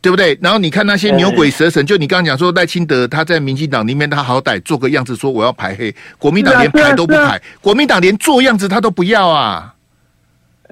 [0.00, 0.38] 对不对？
[0.40, 9.74] 然后你看那些牛鬼蛇神，就你刚刚讲说赖清德他在民进党里面，他好歹做个样子说我要排黑，国民党连排都不排，国民党连做样子他都不要啊。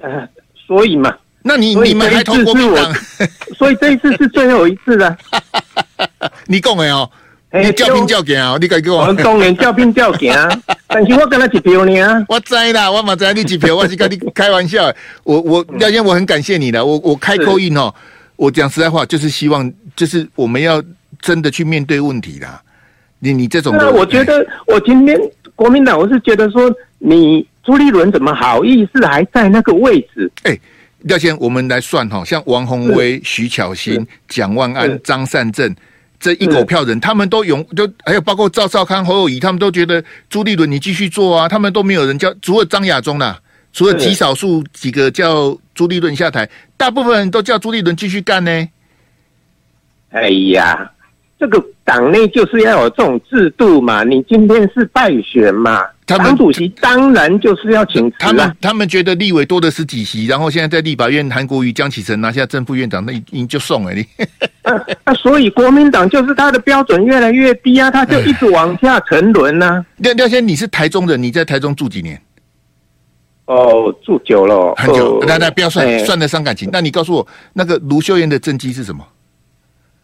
[0.00, 0.26] 呃，
[0.66, 2.92] 所以嘛，那你你们还投国民党？
[3.56, 5.16] 所以这一次是最后一次了。
[6.46, 7.08] 你讲的哦。
[7.62, 8.56] 你叫兵叫赢啊！
[8.58, 8.96] 你该给我。
[9.04, 10.48] 我当然叫兵叫赢啊！
[10.88, 12.24] 但是我跟他一票呢。
[12.26, 14.90] 我知啦，我嘛知你一票，我是跟你开玩笑。
[15.22, 16.82] 我我廖先，我很感谢你的。
[16.82, 17.94] 我我开口音哦，
[18.36, 20.82] 我讲实在话，就是希望，就是我们要
[21.20, 22.58] 真的去面对问题啦。
[23.18, 25.20] 你你这种，那我觉得我今天
[25.54, 30.30] 国民党，我是觉得说，你朱立伦怎么好意思还在那个位置？
[30.44, 30.58] 哎，
[31.00, 35.76] 廖先，我们来算哈，像王鸿威、徐巧芯、蒋万安、张善政。
[36.22, 43.40] 这一狗票人，他们都勇，就还有包括赵少康、侯友谊，他们都觉得朱立伦你继续做啊，他们都没有人叫，除了张亚中啦，
[43.72, 48.68] 除了极少数几个叫朱立伦下台，大部分人都叫朱立伦继续干呢。
[50.10, 50.92] 哎呀，
[51.40, 55.84] 这个党内就是要有这种制度嘛，你今天是败选嘛。
[56.18, 58.16] 党主席当然就是要请辞。
[58.18, 64.06] 他们他们觉得立委多的是几席，然后现在在立法院，韩国瑜、江启臣拿下正副院长，那已经就送了你。
[64.62, 65.14] 啊啊！
[65.14, 69.86] 所以国民党就是他的标准越来越低啊，他就一直往下沉沦呐、啊。
[69.98, 72.20] 廖廖先，你是台中人，你在台中住几年？
[73.46, 75.22] 哦，住久了，很久。
[75.26, 76.70] 那那不要算，欸、算得伤感情。
[76.72, 79.04] 那你告诉我，那个卢秀燕的政绩是什么？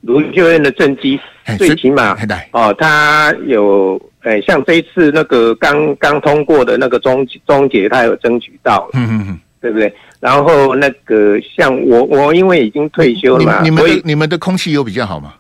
[0.02, 1.18] 卢秀燕的政绩
[1.58, 2.16] 最起码
[2.52, 4.00] 哦，他有。
[4.22, 9.92] 哎，像这一次那个刚刚通过的那个终终结，他有争取到，嗯嗯嗯，对不对？
[10.20, 15.34] 然后那个像我我因为已经退休了嘛，你们的你们的空气有比较好吗？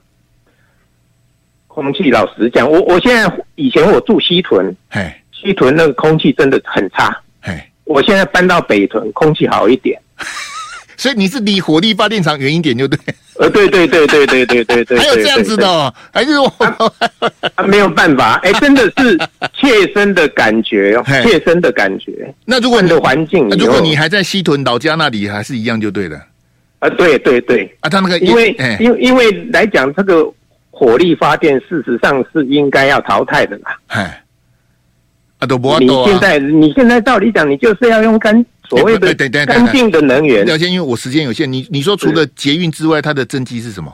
[1.66, 7.52] 空气老实讲，我我现在以前我住西屯，嘿，西屯那个空气真的很差，嘿，
[7.84, 10.00] 我现在搬到北屯，空气好一点。
[10.98, 12.98] 所以你是离火力发电厂远一点就对，
[13.38, 16.52] 呃，对对对对对对对对，还有这样子的，哦，还是我
[17.68, 19.16] 没有办法，哎， 真的是
[19.54, 22.34] 切身的感觉，切身的感觉。
[22.44, 26.20] 那如果你的环境，如果你还在西屯老家那里，还是一样就对了。
[26.80, 30.28] 啊，对对对，啊，他那个因为因为因为来讲，这个
[30.72, 33.78] 火力发电事实上是应该要淘汰的啦。
[33.86, 34.24] 哎，
[35.38, 38.44] 啊，都不你现在你现在照理讲，你就是要用干。
[38.68, 39.14] 所谓的
[39.46, 43.90] 干净的能源，廖先，因为我时间有限，你你说除了捷运之外，它的政绩是什么？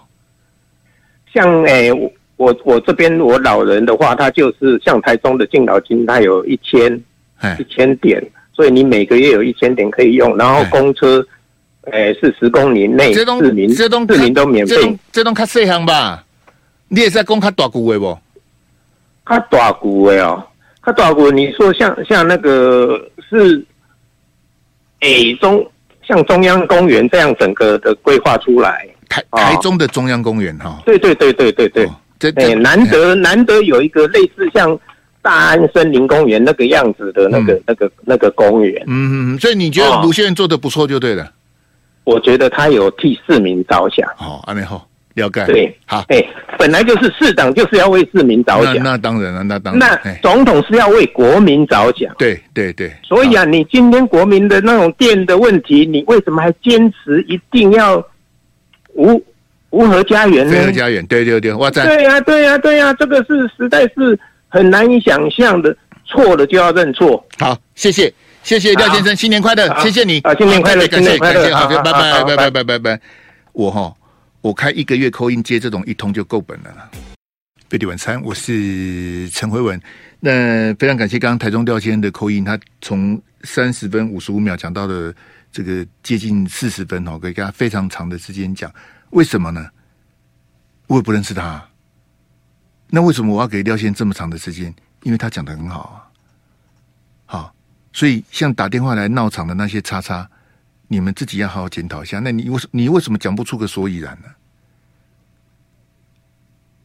[1.32, 6.92] 像诶、欸，我我这边我老人的话，他就是像台中的敬老金，它有一千
[7.58, 8.20] 一千点，
[8.52, 10.36] 所以你每个月有一千点可以用。
[10.36, 11.24] 然后公车，
[11.92, 14.98] 诶、欸、是十公里内市民市民都免费。
[15.12, 16.24] 这栋较细项吧？
[16.88, 18.18] 你也是在讲较大股的不？
[19.28, 20.42] 较大股的哦，
[20.84, 21.30] 较大股。
[21.30, 23.64] 你说像像那个是。
[25.04, 25.64] 诶，中
[26.06, 31.88] 像中央公园这样整个的规划出来，台台中的中央公园哈，对对对对对对，
[32.18, 34.78] 这诶难得难得有一个类似像
[35.20, 41.30] 大安森林公园那个样子的那个那个那个公园，嗯嗯，所以你觉得卢秀燕做的不错就对了，
[42.04, 45.44] 我觉得他有替市民着想，哦，安内好，了解。
[45.46, 46.22] 对，好，哎，
[46.58, 50.00] 本来就是市长就是要为市民着想，那当然了，那当然。
[50.04, 52.92] 那总统是要为国民着想，对对对。
[53.02, 57.96] 所以啊，你今天国民的那种电的问题，你为什么还坚持一定要
[58.94, 59.22] 无
[59.70, 60.54] 无核家园呢？
[60.60, 61.84] 无核家园，对对对，我在。
[61.84, 67.24] 对呀对呀对呀，这个是实在是很难以想象的，错了就要认错。
[67.38, 68.12] 好，谢谢。
[68.42, 69.74] 谢谢廖先生，新年快乐！
[69.80, 71.92] 谢谢你啊，新年快乐，感谢感谢，好，拜拜
[72.24, 73.00] 拜拜拜拜拜。
[73.54, 73.90] 我哈，
[74.44, 76.90] 我开一个月 call in 接这种一通就够本了啦。
[77.66, 79.80] 贝蒂晚餐，我是陈辉文。
[80.20, 85.14] 那非常感谢刚刚台中廖先生的 call in，他从三十分五十五秒讲到了
[85.50, 88.70] 这个接近四十分哦，可以给他非常长的时间讲。
[89.12, 89.66] 为什么呢？
[90.88, 91.66] 我也不认识他。
[92.88, 94.74] 那为什么我要给廖先生这么长的时间？
[95.04, 96.04] 因为他讲的很好啊。
[97.24, 97.54] 好。
[97.94, 100.28] 所以，像打电话来闹场的那些叉叉，
[100.88, 102.20] 你们自己要好好检讨一下。
[102.20, 104.28] 那你为什你为什么讲不出个所以然呢？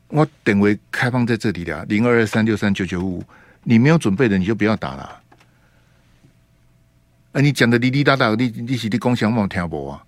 [0.08, 3.24] 我等为开放在这里了，零二二三六三九九五，
[3.64, 5.22] 你没有准备的你就不要打了。
[7.34, 10.04] 啊，你讲的滴滴答答，你你是你共享网听不啊？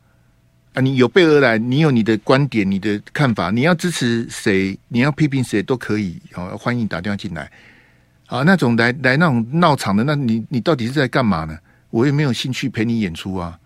[0.73, 7.51] 啊，你有备而来，你有你的观点、你的看法，你要支持谁，你要批评谁都可以，好，欢迎打电话进来。
[8.25, 11.55] 啊，那种来来那种闹场的，那你你到底是在干嘛呢？
[11.91, 13.59] 我也没有兴趣陪你演出啊，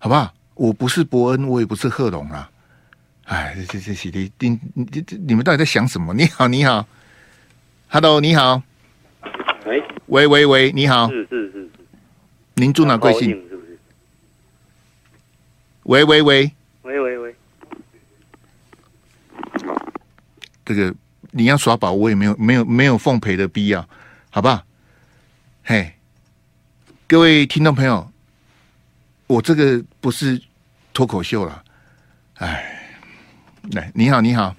[0.00, 0.32] 好不好？
[0.54, 2.50] 我不是伯恩，我也不是贺龙啊。
[3.26, 6.14] 哎，这这这你你你你们到底在想什么？
[6.14, 6.86] 你好，你好
[7.88, 8.62] ，Hello，你好，
[9.66, 11.70] 喂喂喂喂，你好，是是是是，
[12.54, 13.30] 您住哪贵姓？
[13.50, 13.78] 是不是？
[15.82, 16.50] 喂喂喂
[16.82, 17.34] 喂喂喂，
[20.64, 20.92] 这个。
[21.32, 23.88] 你要耍宝，我也没有没有没有奉陪的必要，
[24.30, 24.64] 好不好？
[25.62, 25.92] 嘿，
[27.06, 28.09] 各位听众朋友，
[29.30, 30.40] 我这个不是
[30.92, 31.62] 脱口秀了，
[32.38, 32.82] 哎，
[33.70, 34.52] 来，你好，你好，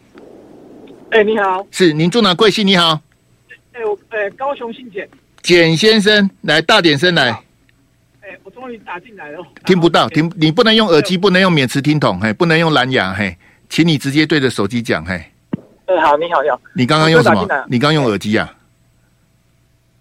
[1.09, 2.33] 哎、欸，你好，是您住哪？
[2.33, 2.65] 贵姓？
[2.65, 2.97] 你好，
[3.73, 5.09] 哎、欸，我哎、欸，高雄姓简，
[5.41, 7.37] 简先生，来大点声来，
[8.45, 15.21] 我终于打进来了，听不到，听你不能用耳机，不能用免持听筒，嘿，不能用蓝牙，嘿，请你直接对着手机讲，嘿。
[15.87, 16.61] 哎，好，你好，你好。
[16.73, 17.45] 你刚刚用什么？
[17.67, 18.55] 你刚用耳机啊？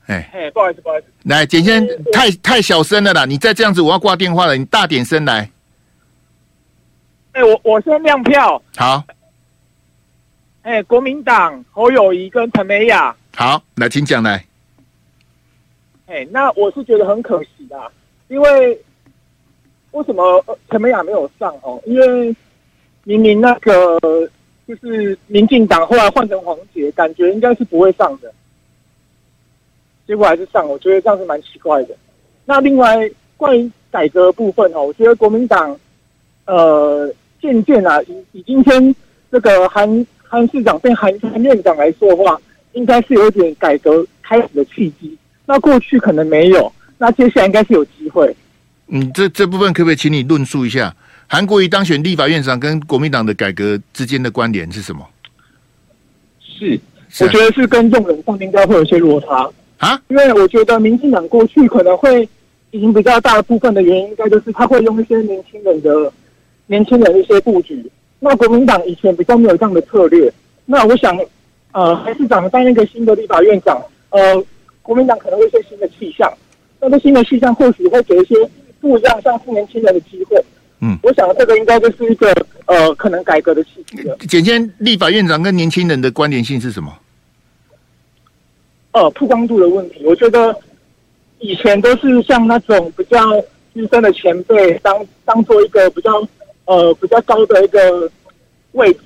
[0.07, 1.09] 哎，哎，不好意思，不好意思。
[1.25, 3.25] 来，简先生，太太小声了啦！
[3.25, 4.57] 你再这样子，我要挂电话了。
[4.57, 5.51] 你大点声来。
[7.33, 8.63] 哎，我我先亮票。
[8.77, 9.05] 好。
[10.63, 13.15] 哎，国民党侯友谊跟陈美雅。
[13.37, 14.45] 好，来，请讲来。
[16.07, 17.77] 哎，那我是觉得很可惜的，
[18.29, 18.81] 因为
[19.93, 21.81] 为什么陈美雅没有上哦？
[21.87, 22.35] 因为
[23.05, 23.99] 明明那个。
[24.69, 28.33] 就是民进党后来换成黄杰，感觉应该是不会上的，
[30.11, 31.95] 结果还是上，我觉得这样是蛮奇怪的。
[32.45, 35.79] 那另外关于改革的部分哦，我觉得国民党
[36.47, 37.09] 呃
[37.41, 38.93] 渐渐啊，以以今天
[39.31, 42.37] 这个韩韩市长变韩韩院长来说的话，
[42.73, 45.17] 应该是有点改革开始的契机。
[45.47, 48.35] 那过去可能没有，那接下来应该是有机会。
[48.89, 50.93] 嗯，这这部分可不可以请你论述一下？
[51.29, 55.09] 韩国瑜当选立法院长跟国民党的改革之间的关联是什么？
[56.41, 56.81] 是，
[57.21, 59.49] 我觉得是跟用人上面应该会有些落差
[59.81, 60.01] 啊。
[60.09, 62.29] 因为我觉得民进党过去可能会
[62.71, 66.13] 已经比较大部分的原因，应该就是他会用一些年轻人的
[66.69, 67.85] 年轻人的一些布局。
[68.21, 70.33] 那国民党以前比较没有这样的策略。
[70.67, 71.19] 那我想，
[71.73, 74.45] 呃，韩市长当一个新的立法院长，呃，
[74.83, 76.33] 国民党可能会一些新的气象。
[76.79, 78.37] 那这新的气象或许会给一些
[78.81, 80.41] 不一样，像是年轻人的机会。
[80.81, 82.33] 嗯，我想这个应该就是一个
[82.67, 84.17] 呃，可能改革的契机了。
[84.29, 86.91] 简先，立法院长跟年轻人的关联性是什么？
[88.93, 90.05] 呃，曝光度的问题。
[90.05, 90.55] 我觉得
[91.39, 93.19] 以前都是像那种比较
[93.73, 96.27] 资深的前辈当当做一个比较
[96.65, 98.11] 呃比较高的一个
[98.73, 99.01] 位置。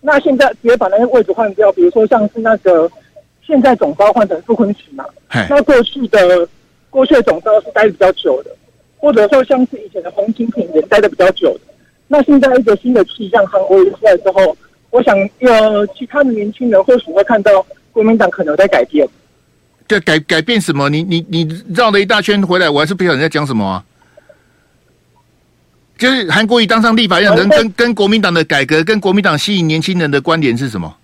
[0.00, 2.90] 那现在直接把那些位置换掉，比如说像是那个
[3.46, 5.04] 现在总召换成傅崐萁嘛，
[5.48, 6.48] 那过去的
[6.90, 8.50] 过去的总召是待的比较久的。
[8.96, 11.60] 或者说像是以前的洪金平也待的比较久的，
[12.08, 14.56] 那现在一个新的气象韩国瑜出来之后，
[14.88, 19.08] 我想呃，其他的年轻人或许会看到国民党可能在改变。
[19.88, 20.90] 这改改变什么？
[20.90, 23.82] 你你你绕了一大圈回来，我还是不晓得你在讲什么啊。
[25.96, 30.94] 就是韩国瑜当上立法院长，跟跟国民党的改革，跟国民党吸引年轻人的关联是什么？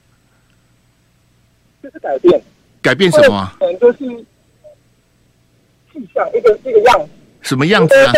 [1.82, 2.42] 就是改变。
[2.82, 3.54] 改变什么啊？
[3.58, 3.98] 可能就是
[5.92, 7.08] 气象一个一个样子。
[7.42, 8.12] 什么样子啊？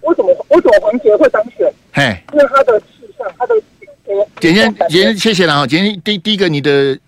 [0.00, 1.70] 为什么为什么黄杰会当选？
[1.92, 2.86] 嘿，因为他的气
[3.18, 3.54] 象，他的
[4.40, 5.66] 简先简先，谢谢了啊！
[5.66, 6.98] 简先第第一个，你的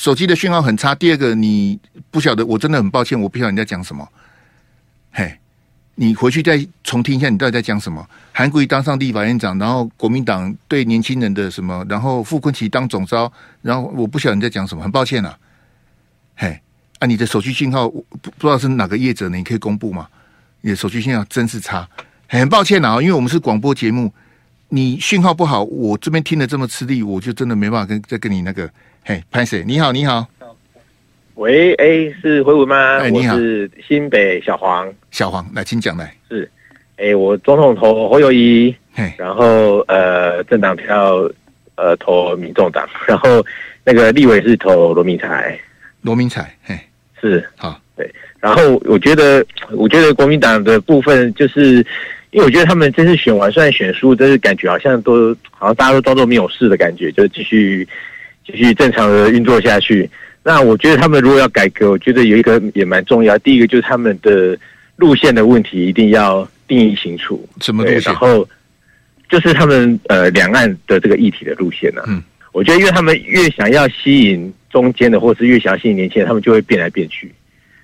[0.00, 1.78] 手机的讯号很差；第二个，你
[2.10, 4.08] 不晓得，我真的很抱歉，我不晓得你在讲什么。
[5.10, 5.38] 嘿，
[5.96, 8.08] 你回去再重听一下，你到底在讲什么？
[8.32, 13.30] 韩国瑜当上立法院长，然后国民党对年轻人的什么，然后傅昆萁当总召，
[13.60, 15.36] 然后我不晓得你在讲什么，很抱歉啊。
[16.34, 16.58] 嘿，
[17.00, 19.36] 啊，你的手机信号不不知道是哪个业者呢？
[19.36, 20.08] 你可以公布吗？
[20.62, 21.86] 你的手机信号真是差，
[22.26, 24.10] 很抱歉啊，因为我们是广播节目，
[24.72, 28.70] 你讯号不好，我这边听得这么吃力，我就真的没办法跟再跟你那个，
[29.04, 30.24] 嘿，潘 Sir，，你好，你好。
[31.34, 32.98] 喂，哎，是回文吗？
[32.98, 36.14] 哎，你好，我是新北小黄，小黄，来，请讲来。
[36.28, 36.48] 是，
[36.98, 38.72] 哎，我总统投侯友宜，
[39.18, 41.28] 然后呃，政党票
[41.74, 43.44] 呃投民众党，然后
[43.82, 45.58] 那个立委是投罗明才，
[46.02, 46.78] 罗明才，嘿，
[47.20, 48.08] 是，好，对，
[48.38, 51.84] 然后我觉得，我觉得国民党的部分，就是
[52.32, 57.86] 因为我觉得他们这次选完，虽然选输，但是感觉好像都好像大家都装作没有事的感觉，就继续
[58.46, 60.08] 继续正常的运作下去。
[60.42, 63.36] 那我觉得他们如果要改革，我觉得有一个也蛮重要。
[63.38, 64.56] 第一个就是他们的
[64.96, 67.46] 路线的问题一定要定义清楚。
[67.60, 68.00] 什么路线？
[68.04, 68.48] 然后
[69.28, 72.06] 就是他们呃两岸的这个议题的路线呢、啊？
[72.08, 72.22] 嗯，
[72.52, 77.30] 我觉得因为他们越想要吸引中间的，或是越想要吸引年轻人，他们就会变来变去。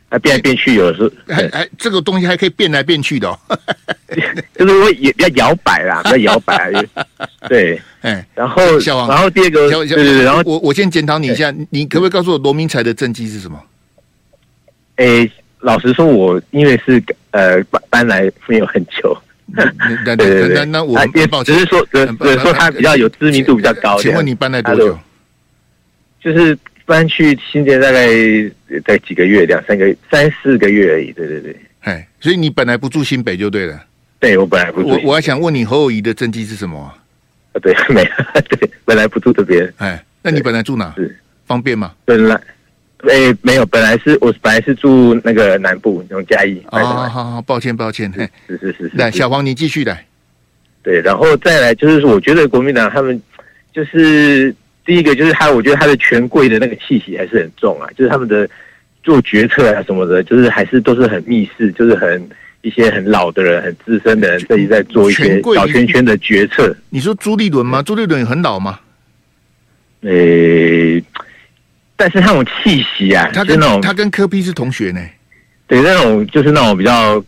[0.09, 3.37] 那变来变去，有的时候还还这个东西还可以变来变去的、哦，
[4.55, 6.73] 就是会也比较摇摆啦， 比较摇摆。
[7.49, 13.61] 对，哎，然后小王，然后第二个，对对对，然后我我先检讨你一下，你可不可以告诉我罗明才的政绩是什么？
[14.95, 15.29] 哎，
[15.59, 17.03] 老实说，我因为是
[17.33, 19.21] 呃搬搬来没有很久，
[20.05, 22.07] 对对对，那那我也只是说，对
[22.39, 24.01] 说他比较有知名度比较高。
[24.01, 24.97] 请问你搬来多久？
[26.23, 26.57] 就是。
[26.87, 28.07] 搬去新店大概
[28.85, 31.13] 在几个月，两三个月，三四个月而已。
[31.13, 33.85] 对对对，哎，所以你本来不住新北就对了。
[34.21, 34.89] 对，我本来不住。
[34.89, 36.79] 我我还想问你侯友宜的政绩是什么？
[37.53, 39.71] 啊，对， 没有，对，本来不住这边。
[39.79, 40.95] 哎，那你本来住哪？
[40.97, 41.93] 是方便吗？
[42.05, 42.35] 本来，
[43.09, 46.63] 哎，没有，本来是我本来是住那个南部，那种嘉义。
[46.71, 48.91] 哦，好好，抱歉抱歉，哎，是是是。
[48.95, 50.07] 来，小黄你继续来。
[50.85, 53.21] 对，然后再来就是，我觉得国民党他们
[53.73, 54.55] 就是。
[54.87, 58.49] 第一个就是他，我觉得他的权贵的那个气息还是很重啊，就是他们的
[59.03, 62.31] 做决策啊什么的，就是还是都是很密室，就是很
[62.63, 66.73] 一些很老的人、很资深的人自己在做一些小圈圈的决策。
[66.89, 67.83] 你说朱立伦吗？
[67.83, 68.79] 朱立伦很老吗？
[70.03, 71.05] 诶、欸，
[71.97, 75.01] 但是那种气息啊，他跟那种他跟柯比是同学呢，
[75.67, 77.21] 对，那种就是那种比较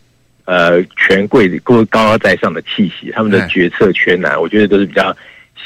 [0.44, 5.16] 呃权贵、高高高在上的气息，他们的决策圈啊，我觉得都是比较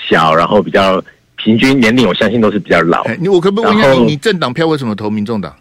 [0.09, 1.05] 小，然后比较。
[1.43, 3.05] 平均年龄，我相信都是比较老。
[3.19, 5.53] 你我可不可以问一下你，你政党票为什么投民众党？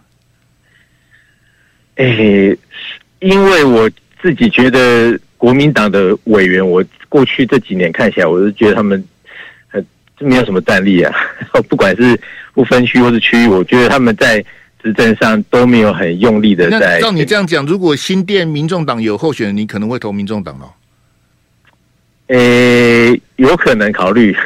[1.96, 2.58] 诶、欸，
[3.20, 3.90] 因为我
[4.22, 9.04] 自己觉得国民党的委员，我过去这几年看起来，我是觉得他们
[9.68, 9.84] 很
[10.18, 11.12] 就没有什么战力啊。
[11.68, 12.20] 不管是
[12.54, 14.44] 不分区或是区域，我觉得他们在
[14.84, 17.00] 执政上都没有很用力的在。
[17.02, 20.70] 照你这样讲，如果新店民众党有候选人，你可能会投民众党哦。
[22.28, 24.38] 诶、欸，有可能考虑。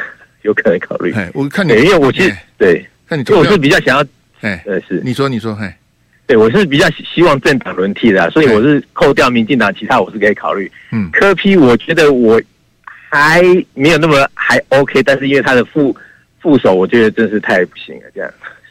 [0.46, 4.04] 有可能考虑，我看你，因为我其实对，看你，因为我是比较想要，
[4.40, 5.02] 哎，呃，是。
[5.04, 5.68] 你说你说，嘿，
[6.26, 10.70] 对我是比较希望政党轮替的，啊，所以我是扣掉民进党，其他我是可以考虑。
[10.92, 12.40] 嗯，柯批我觉得我
[13.10, 13.42] 还
[13.74, 15.94] 没有那么还 OK，但是因为他的副
[16.40, 18.30] 副手，我觉得真是太不行了，这样，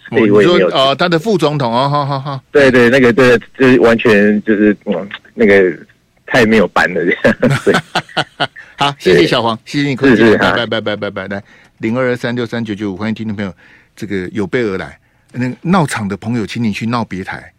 [0.10, 0.70] 所以我也没有。
[0.70, 5.78] 哦，他的副总统哦，好好好，对对，那个对，就是完全就是嗯，那个
[6.26, 7.82] 太没有班了，这样。
[8.78, 11.44] 好，谢谢小黄，谢谢你，是是，拜拜拜拜拜拜，来。
[11.80, 13.54] 零二二三六三九九五，欢迎听众朋友，
[13.96, 14.98] 这个有备而来。
[15.34, 17.54] 那闹场的朋友，请你去闹别台，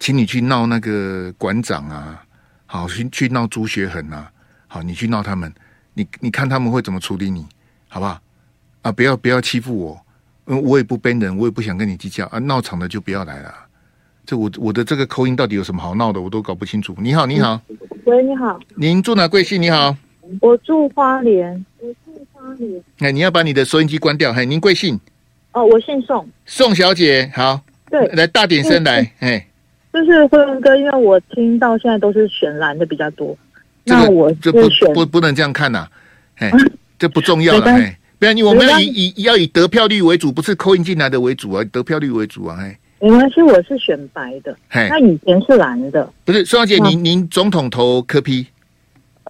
[0.00, 2.24] 请你去闹那个馆长啊，
[2.66, 4.30] 好去去闹朱学恒啊，
[4.66, 5.52] 好你去闹他们，
[5.94, 7.46] 你你看他们会怎么处理你，
[7.88, 8.20] 好不好？
[8.82, 10.06] 啊，不要不要欺负我，
[10.46, 12.40] 嗯，我也不背人，我也不想跟你计较啊。
[12.40, 13.54] 闹场的就不要来了。
[14.26, 16.96] 这我我的这个口音到底有什么好闹的，我都搞不清楚。
[16.98, 17.60] 你好，你好，
[18.04, 19.62] 喂，你好，您住哪贵姓？
[19.62, 19.96] 你好，
[20.40, 21.64] 我住花莲。
[22.98, 24.32] 哎，你要把你的收音机关掉。
[24.32, 24.98] 嘿，您贵姓？
[25.52, 26.28] 哦，我姓宋。
[26.46, 27.60] 宋小姐，好。
[27.90, 29.12] 对，来大点声来。
[29.18, 29.46] 哎，
[29.92, 33.36] 就是辉文哥，因为我听到现在都是选蓝的比较多。
[33.84, 35.90] 这个、那我就不不不能这样看呐、啊。
[36.36, 36.52] 哎，
[36.98, 37.64] 这不重要了。
[37.66, 42.56] 哎，不然你我们要以以要以得票率为主，不是扣印进来的为主啊，得票率为主啊。
[42.60, 44.56] 哎，没关系，我是选白的。
[44.68, 46.08] 嘿，他以前是蓝的。
[46.24, 48.46] 不是，宋小姐，您您总统投柯 P？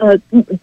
[0.00, 0.18] 呃，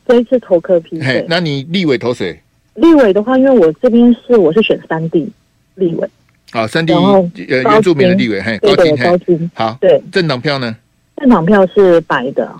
[0.08, 1.00] 这一次投柯 P。
[1.00, 2.38] 嘿，那你立委投谁？
[2.74, 5.32] 立委的话，因为我这边是我是选三 D
[5.76, 6.10] 立委，
[6.52, 10.76] 好，三地呃原住民的立委，嘿，高金，高金，好，对，政党票呢？
[11.18, 12.52] 政党票是白的，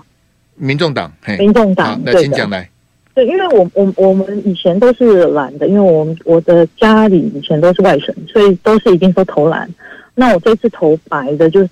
[0.56, 2.68] 民众党，嘿，民众党，那请讲来。
[3.14, 9.68] 对，因为我我我们以前都是蓝的，因为我们我的家里以前都是外省，所以都是一定都投蓝。
[10.14, 11.68] 那我这次投白的，就是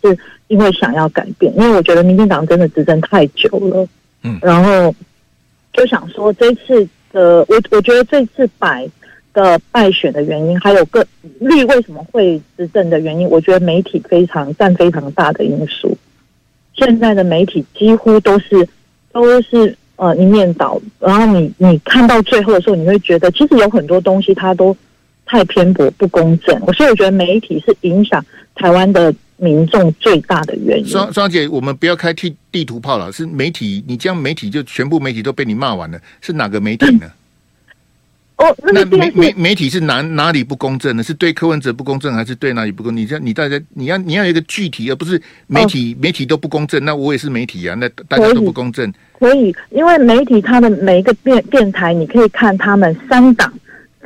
[0.46, 3.88] 因为想要改变，因为我觉得民进党真的执政太久了，
[4.22, 4.94] 嗯，然后
[5.72, 8.88] 就想说这次的我，我觉得这次白
[9.32, 11.06] 的败选的原因，还有个
[11.38, 15.96] 绿为什么会执政的原因，我觉得媒体非常占非常大的因素。
[16.74, 18.68] 现在的媒体几乎都是
[19.12, 24.76] 都是呃一面倒，然后你你看到最后的时候，你会觉得其实有很多东西它都
[25.24, 26.58] 太偏颇不公正。
[26.74, 30.86] 所以我觉得媒体是影响台湾的民众最大的原因。
[30.86, 37.10] 双双姐，我们不要开地地图炮了，是媒体，你这样媒体就全部媒体都被你骂完了，是哪个媒体呢？
[38.36, 41.02] 哦，那，那媒媒媒体是哪哪里不公正呢？
[41.02, 43.02] 是对柯文哲不公正，还是对哪里不公正？
[43.02, 46.84] 你这你大家你要你要有一个具体，而不是媒体、哦、媒体都不公正。
[46.84, 48.92] 那我也是媒体啊，那大家都不公正。
[49.18, 53.50] 可以，因为媒体它的每一个电电台，你可以看他们三档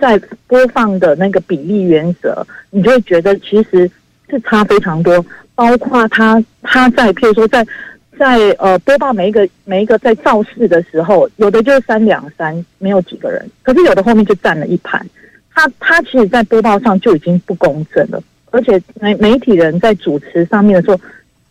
[0.01, 0.17] 在
[0.47, 3.91] 播放的那个比例原则，你就会觉得其实
[4.31, 5.25] 是差非常多。
[5.55, 7.67] 包括他他在譬如说在。
[8.19, 15.01] 在呃播报每一个每一个在造势的时候，有的就是三两三，没有几个人，可是有的后面就占了一盘。
[15.55, 21.01] 他他其实，在播报上就已经不公正了，而且媒媒体人在主持上面的时候，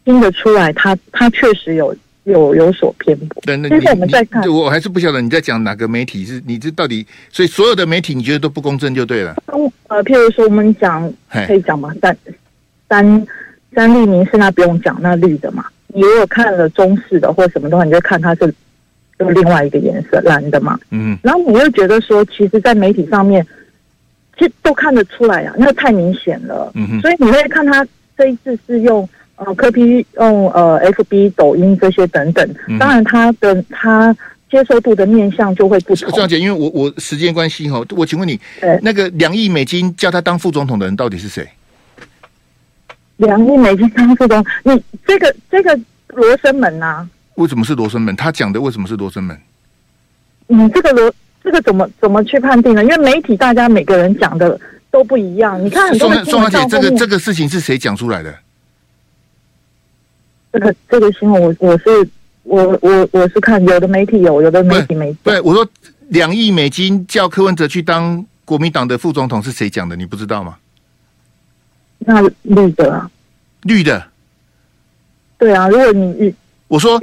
[0.05, 3.41] 听得出来他，他他确实有有有所偏颇。
[3.41, 9.35] 对，那其实我们在看，我还是不晓得你在讲哪个媒体是，你这到底，所以所有的媒体你觉得都不公正就对了。
[9.87, 11.91] 呃，譬如说我们讲可以讲吗？
[11.99, 12.15] 三
[12.89, 13.27] 三
[13.75, 15.63] 三立民视那不用讲，那绿的嘛。
[15.87, 18.53] 你如果看了中式的或什么的话，你就看它是
[19.19, 20.79] 用另外一个颜色蓝的嘛。
[20.91, 23.45] 嗯，然后你又觉得说，其实，在媒体上面，
[24.37, 26.71] 其实都看得出来啊，那个太明显了。
[26.75, 27.85] 嗯，所以你会看他
[28.17, 32.47] 这一次是用呃科 P 用呃 FB 抖音这些等等，
[32.79, 34.15] 当然他的他
[34.51, 36.11] 接受度的面向就会不同。
[36.11, 38.39] 这样子，因为我我时间关系哈，我请问你，
[38.81, 41.47] 那个两亿美金叫他当副总统的人到底是谁？
[43.19, 47.09] 两亿美金当副总，你这个这个罗生门呐、啊？
[47.35, 48.13] 为什么是罗生门？
[48.17, 49.39] 他讲的为什么是罗生门？
[50.47, 52.83] 你这个罗这个怎么怎么去判定呢？
[52.83, 54.59] 因为媒体大家每个人讲的
[54.91, 55.63] 都不一样。
[55.63, 58.33] 你看很多宋小姐，这个这个事情是谁讲出来的？
[60.51, 62.09] 这个这个新闻我我是
[62.43, 65.13] 我我我是看有的媒体有，有的媒体没。
[65.23, 65.67] 对，我说
[66.07, 69.95] 两亿美金叫柯文哲去当国民党的副总统是谁讲的？
[69.95, 70.55] 你不知道吗？
[71.99, 73.11] 那绿的啊，
[73.63, 74.03] 绿的，
[75.37, 75.67] 对啊。
[75.67, 76.33] 如果你
[76.67, 76.99] 我说，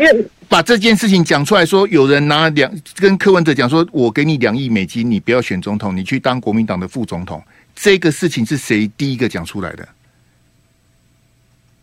[0.49, 7.43] 把这件事情讲出来说，有人拿两跟柯文哲讲说，我给你两亿美金，你不要选总统，你去当国民党的副总统。
[7.75, 9.89] 这个事情是谁第一个讲出来的？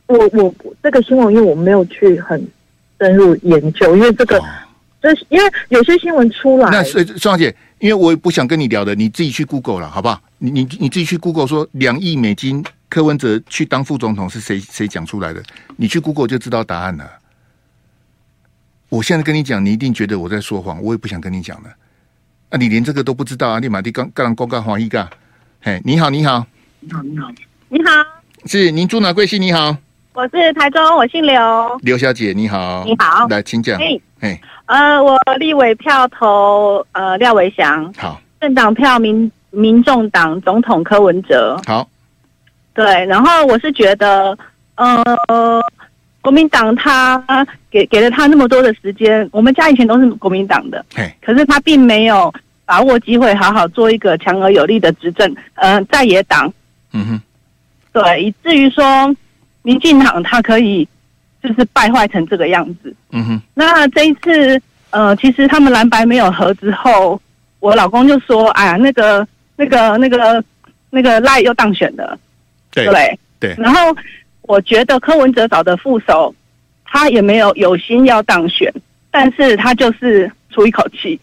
[0.07, 2.45] 我我这个新闻，因为我没有去很
[2.99, 4.39] 深入研究，因为这个，
[5.01, 10.22] 就是、哦、因为有些新闻出来，那所以双姐，因为我也不想跟你聊的，你自己去 Google 了，好不好？
[10.38, 15.41] 你你你自己去 Google 说两亿美金，柯文哲去当副总统是谁谁讲出来的？
[15.77, 17.09] 你去 Google 就知道答案了。
[18.87, 21.69] 我现在跟你讲，你一定觉得我在说谎，我也不想跟你讲了。
[22.49, 23.59] 啊，你连这个都不知道啊？
[23.59, 25.09] 立马地刚刚公告黄一个，
[25.59, 26.45] 嘿，你好，你好，
[26.81, 27.31] 你好，你好，
[27.69, 27.89] 你好，
[28.45, 29.41] 是您住哪贵姓？
[29.41, 29.75] 你好，
[30.13, 39.31] 我是台中，我姓刘，刘小姐，你好，你好，来请讲，嘿，嘿，呃，我立委票投呃廖伟翔，好，政党票民。
[39.55, 41.87] 民众党总统柯文哲，好，
[42.74, 44.38] 对，然后我是觉得，
[44.76, 45.61] 呃，
[46.21, 47.24] 国民党他
[47.69, 50.84] 给给了他那么多的时间，我们家以前都是国民党的，
[51.21, 52.34] 可是他并没有
[52.65, 56.51] 把握机会，好好做一个强而有力的执政，呃，在野党，
[56.93, 57.21] 嗯哼，
[57.91, 59.15] 对，以至于说
[59.61, 60.88] 民进党他可以
[61.41, 67.21] 就是败坏成这个样子，嗯哼，那这一次，呃，其实他们蓝白没有合之后，
[67.59, 69.28] 我老公就说，哎呀，那个。
[69.55, 70.43] 那个、那个、
[70.89, 72.17] 那个赖又当选了，
[72.74, 73.55] 对对对。
[73.57, 73.95] 然后
[74.41, 76.34] 我觉得柯文哲找的副手，
[76.86, 78.74] 他也没有有心要当选，
[79.09, 81.19] 但是他就是出一口气。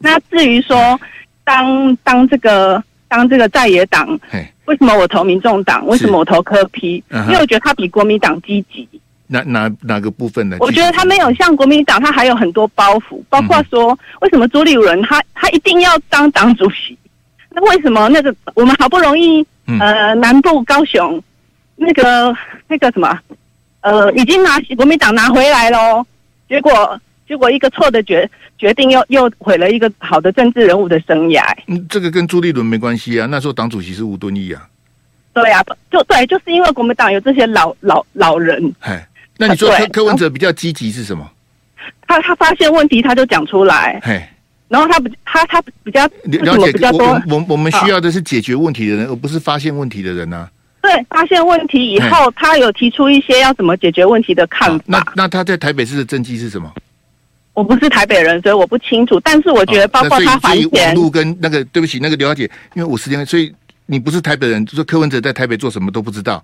[0.00, 0.98] 那至于说
[1.44, 4.18] 当当这个当这个在野党，
[4.66, 5.86] 为什么我投民众党？
[5.86, 7.24] 为什么我投柯 Uh -huh.
[7.26, 8.88] 因为我觉得他比国民党积极。
[9.30, 10.56] 哪哪哪个部分呢？
[10.60, 16.96] 我觉得他没有像国民党，他还有很多包袱，包括说、嗯、为什么朱立伦他他一定要当党主席？
[17.50, 19.44] 那为什么那个我们好不容易
[19.80, 21.22] 呃南部高雄
[21.76, 22.34] 那个
[22.66, 23.18] 那个什么
[23.80, 26.04] 呃已经拿国民党拿回来了，
[26.48, 31.42] 结果结果一个错的决决定又又毁了一个好的政治人物的生涯。
[31.66, 34.66] 嗯，这个跟朱立伦没关系啊，那时候党主席是吴敦义啊。
[35.34, 38.74] 对啊，就对，就是因为国民党有这些老老老人。
[38.80, 39.06] 哎，
[39.36, 41.30] 那你说柯柯文哲比较积极是什么？
[42.06, 44.00] 他他发现问题他就讲出来。
[44.02, 44.20] 嘿。
[44.68, 47.06] 然后他不，他他比较了解比较多。
[47.28, 50.50] 我我们需要的是解决问题的人，而不是发现问题的人呐、啊。
[50.80, 54.84] 对，发现问题以后，他有提出一些要怎么解决问题的看法。
[54.86, 56.72] 那那他在台北市的政绩是什么？
[57.54, 59.18] 我不是台北人，所以我不清楚。
[59.20, 63.52] 但是我觉得，包括他还钱，网路跟那个，对不起，那个刘小姐，因为我时间，所以
[63.86, 66.42] 你不是台北人，就说柯文哲在台北做什么都不知道，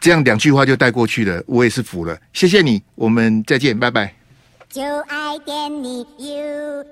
[0.00, 2.18] 这样两句话就带过去了，我也是服了。
[2.32, 4.17] 谢谢你，我们再见，拜拜。
[4.70, 6.84] 就爱点你 UFO。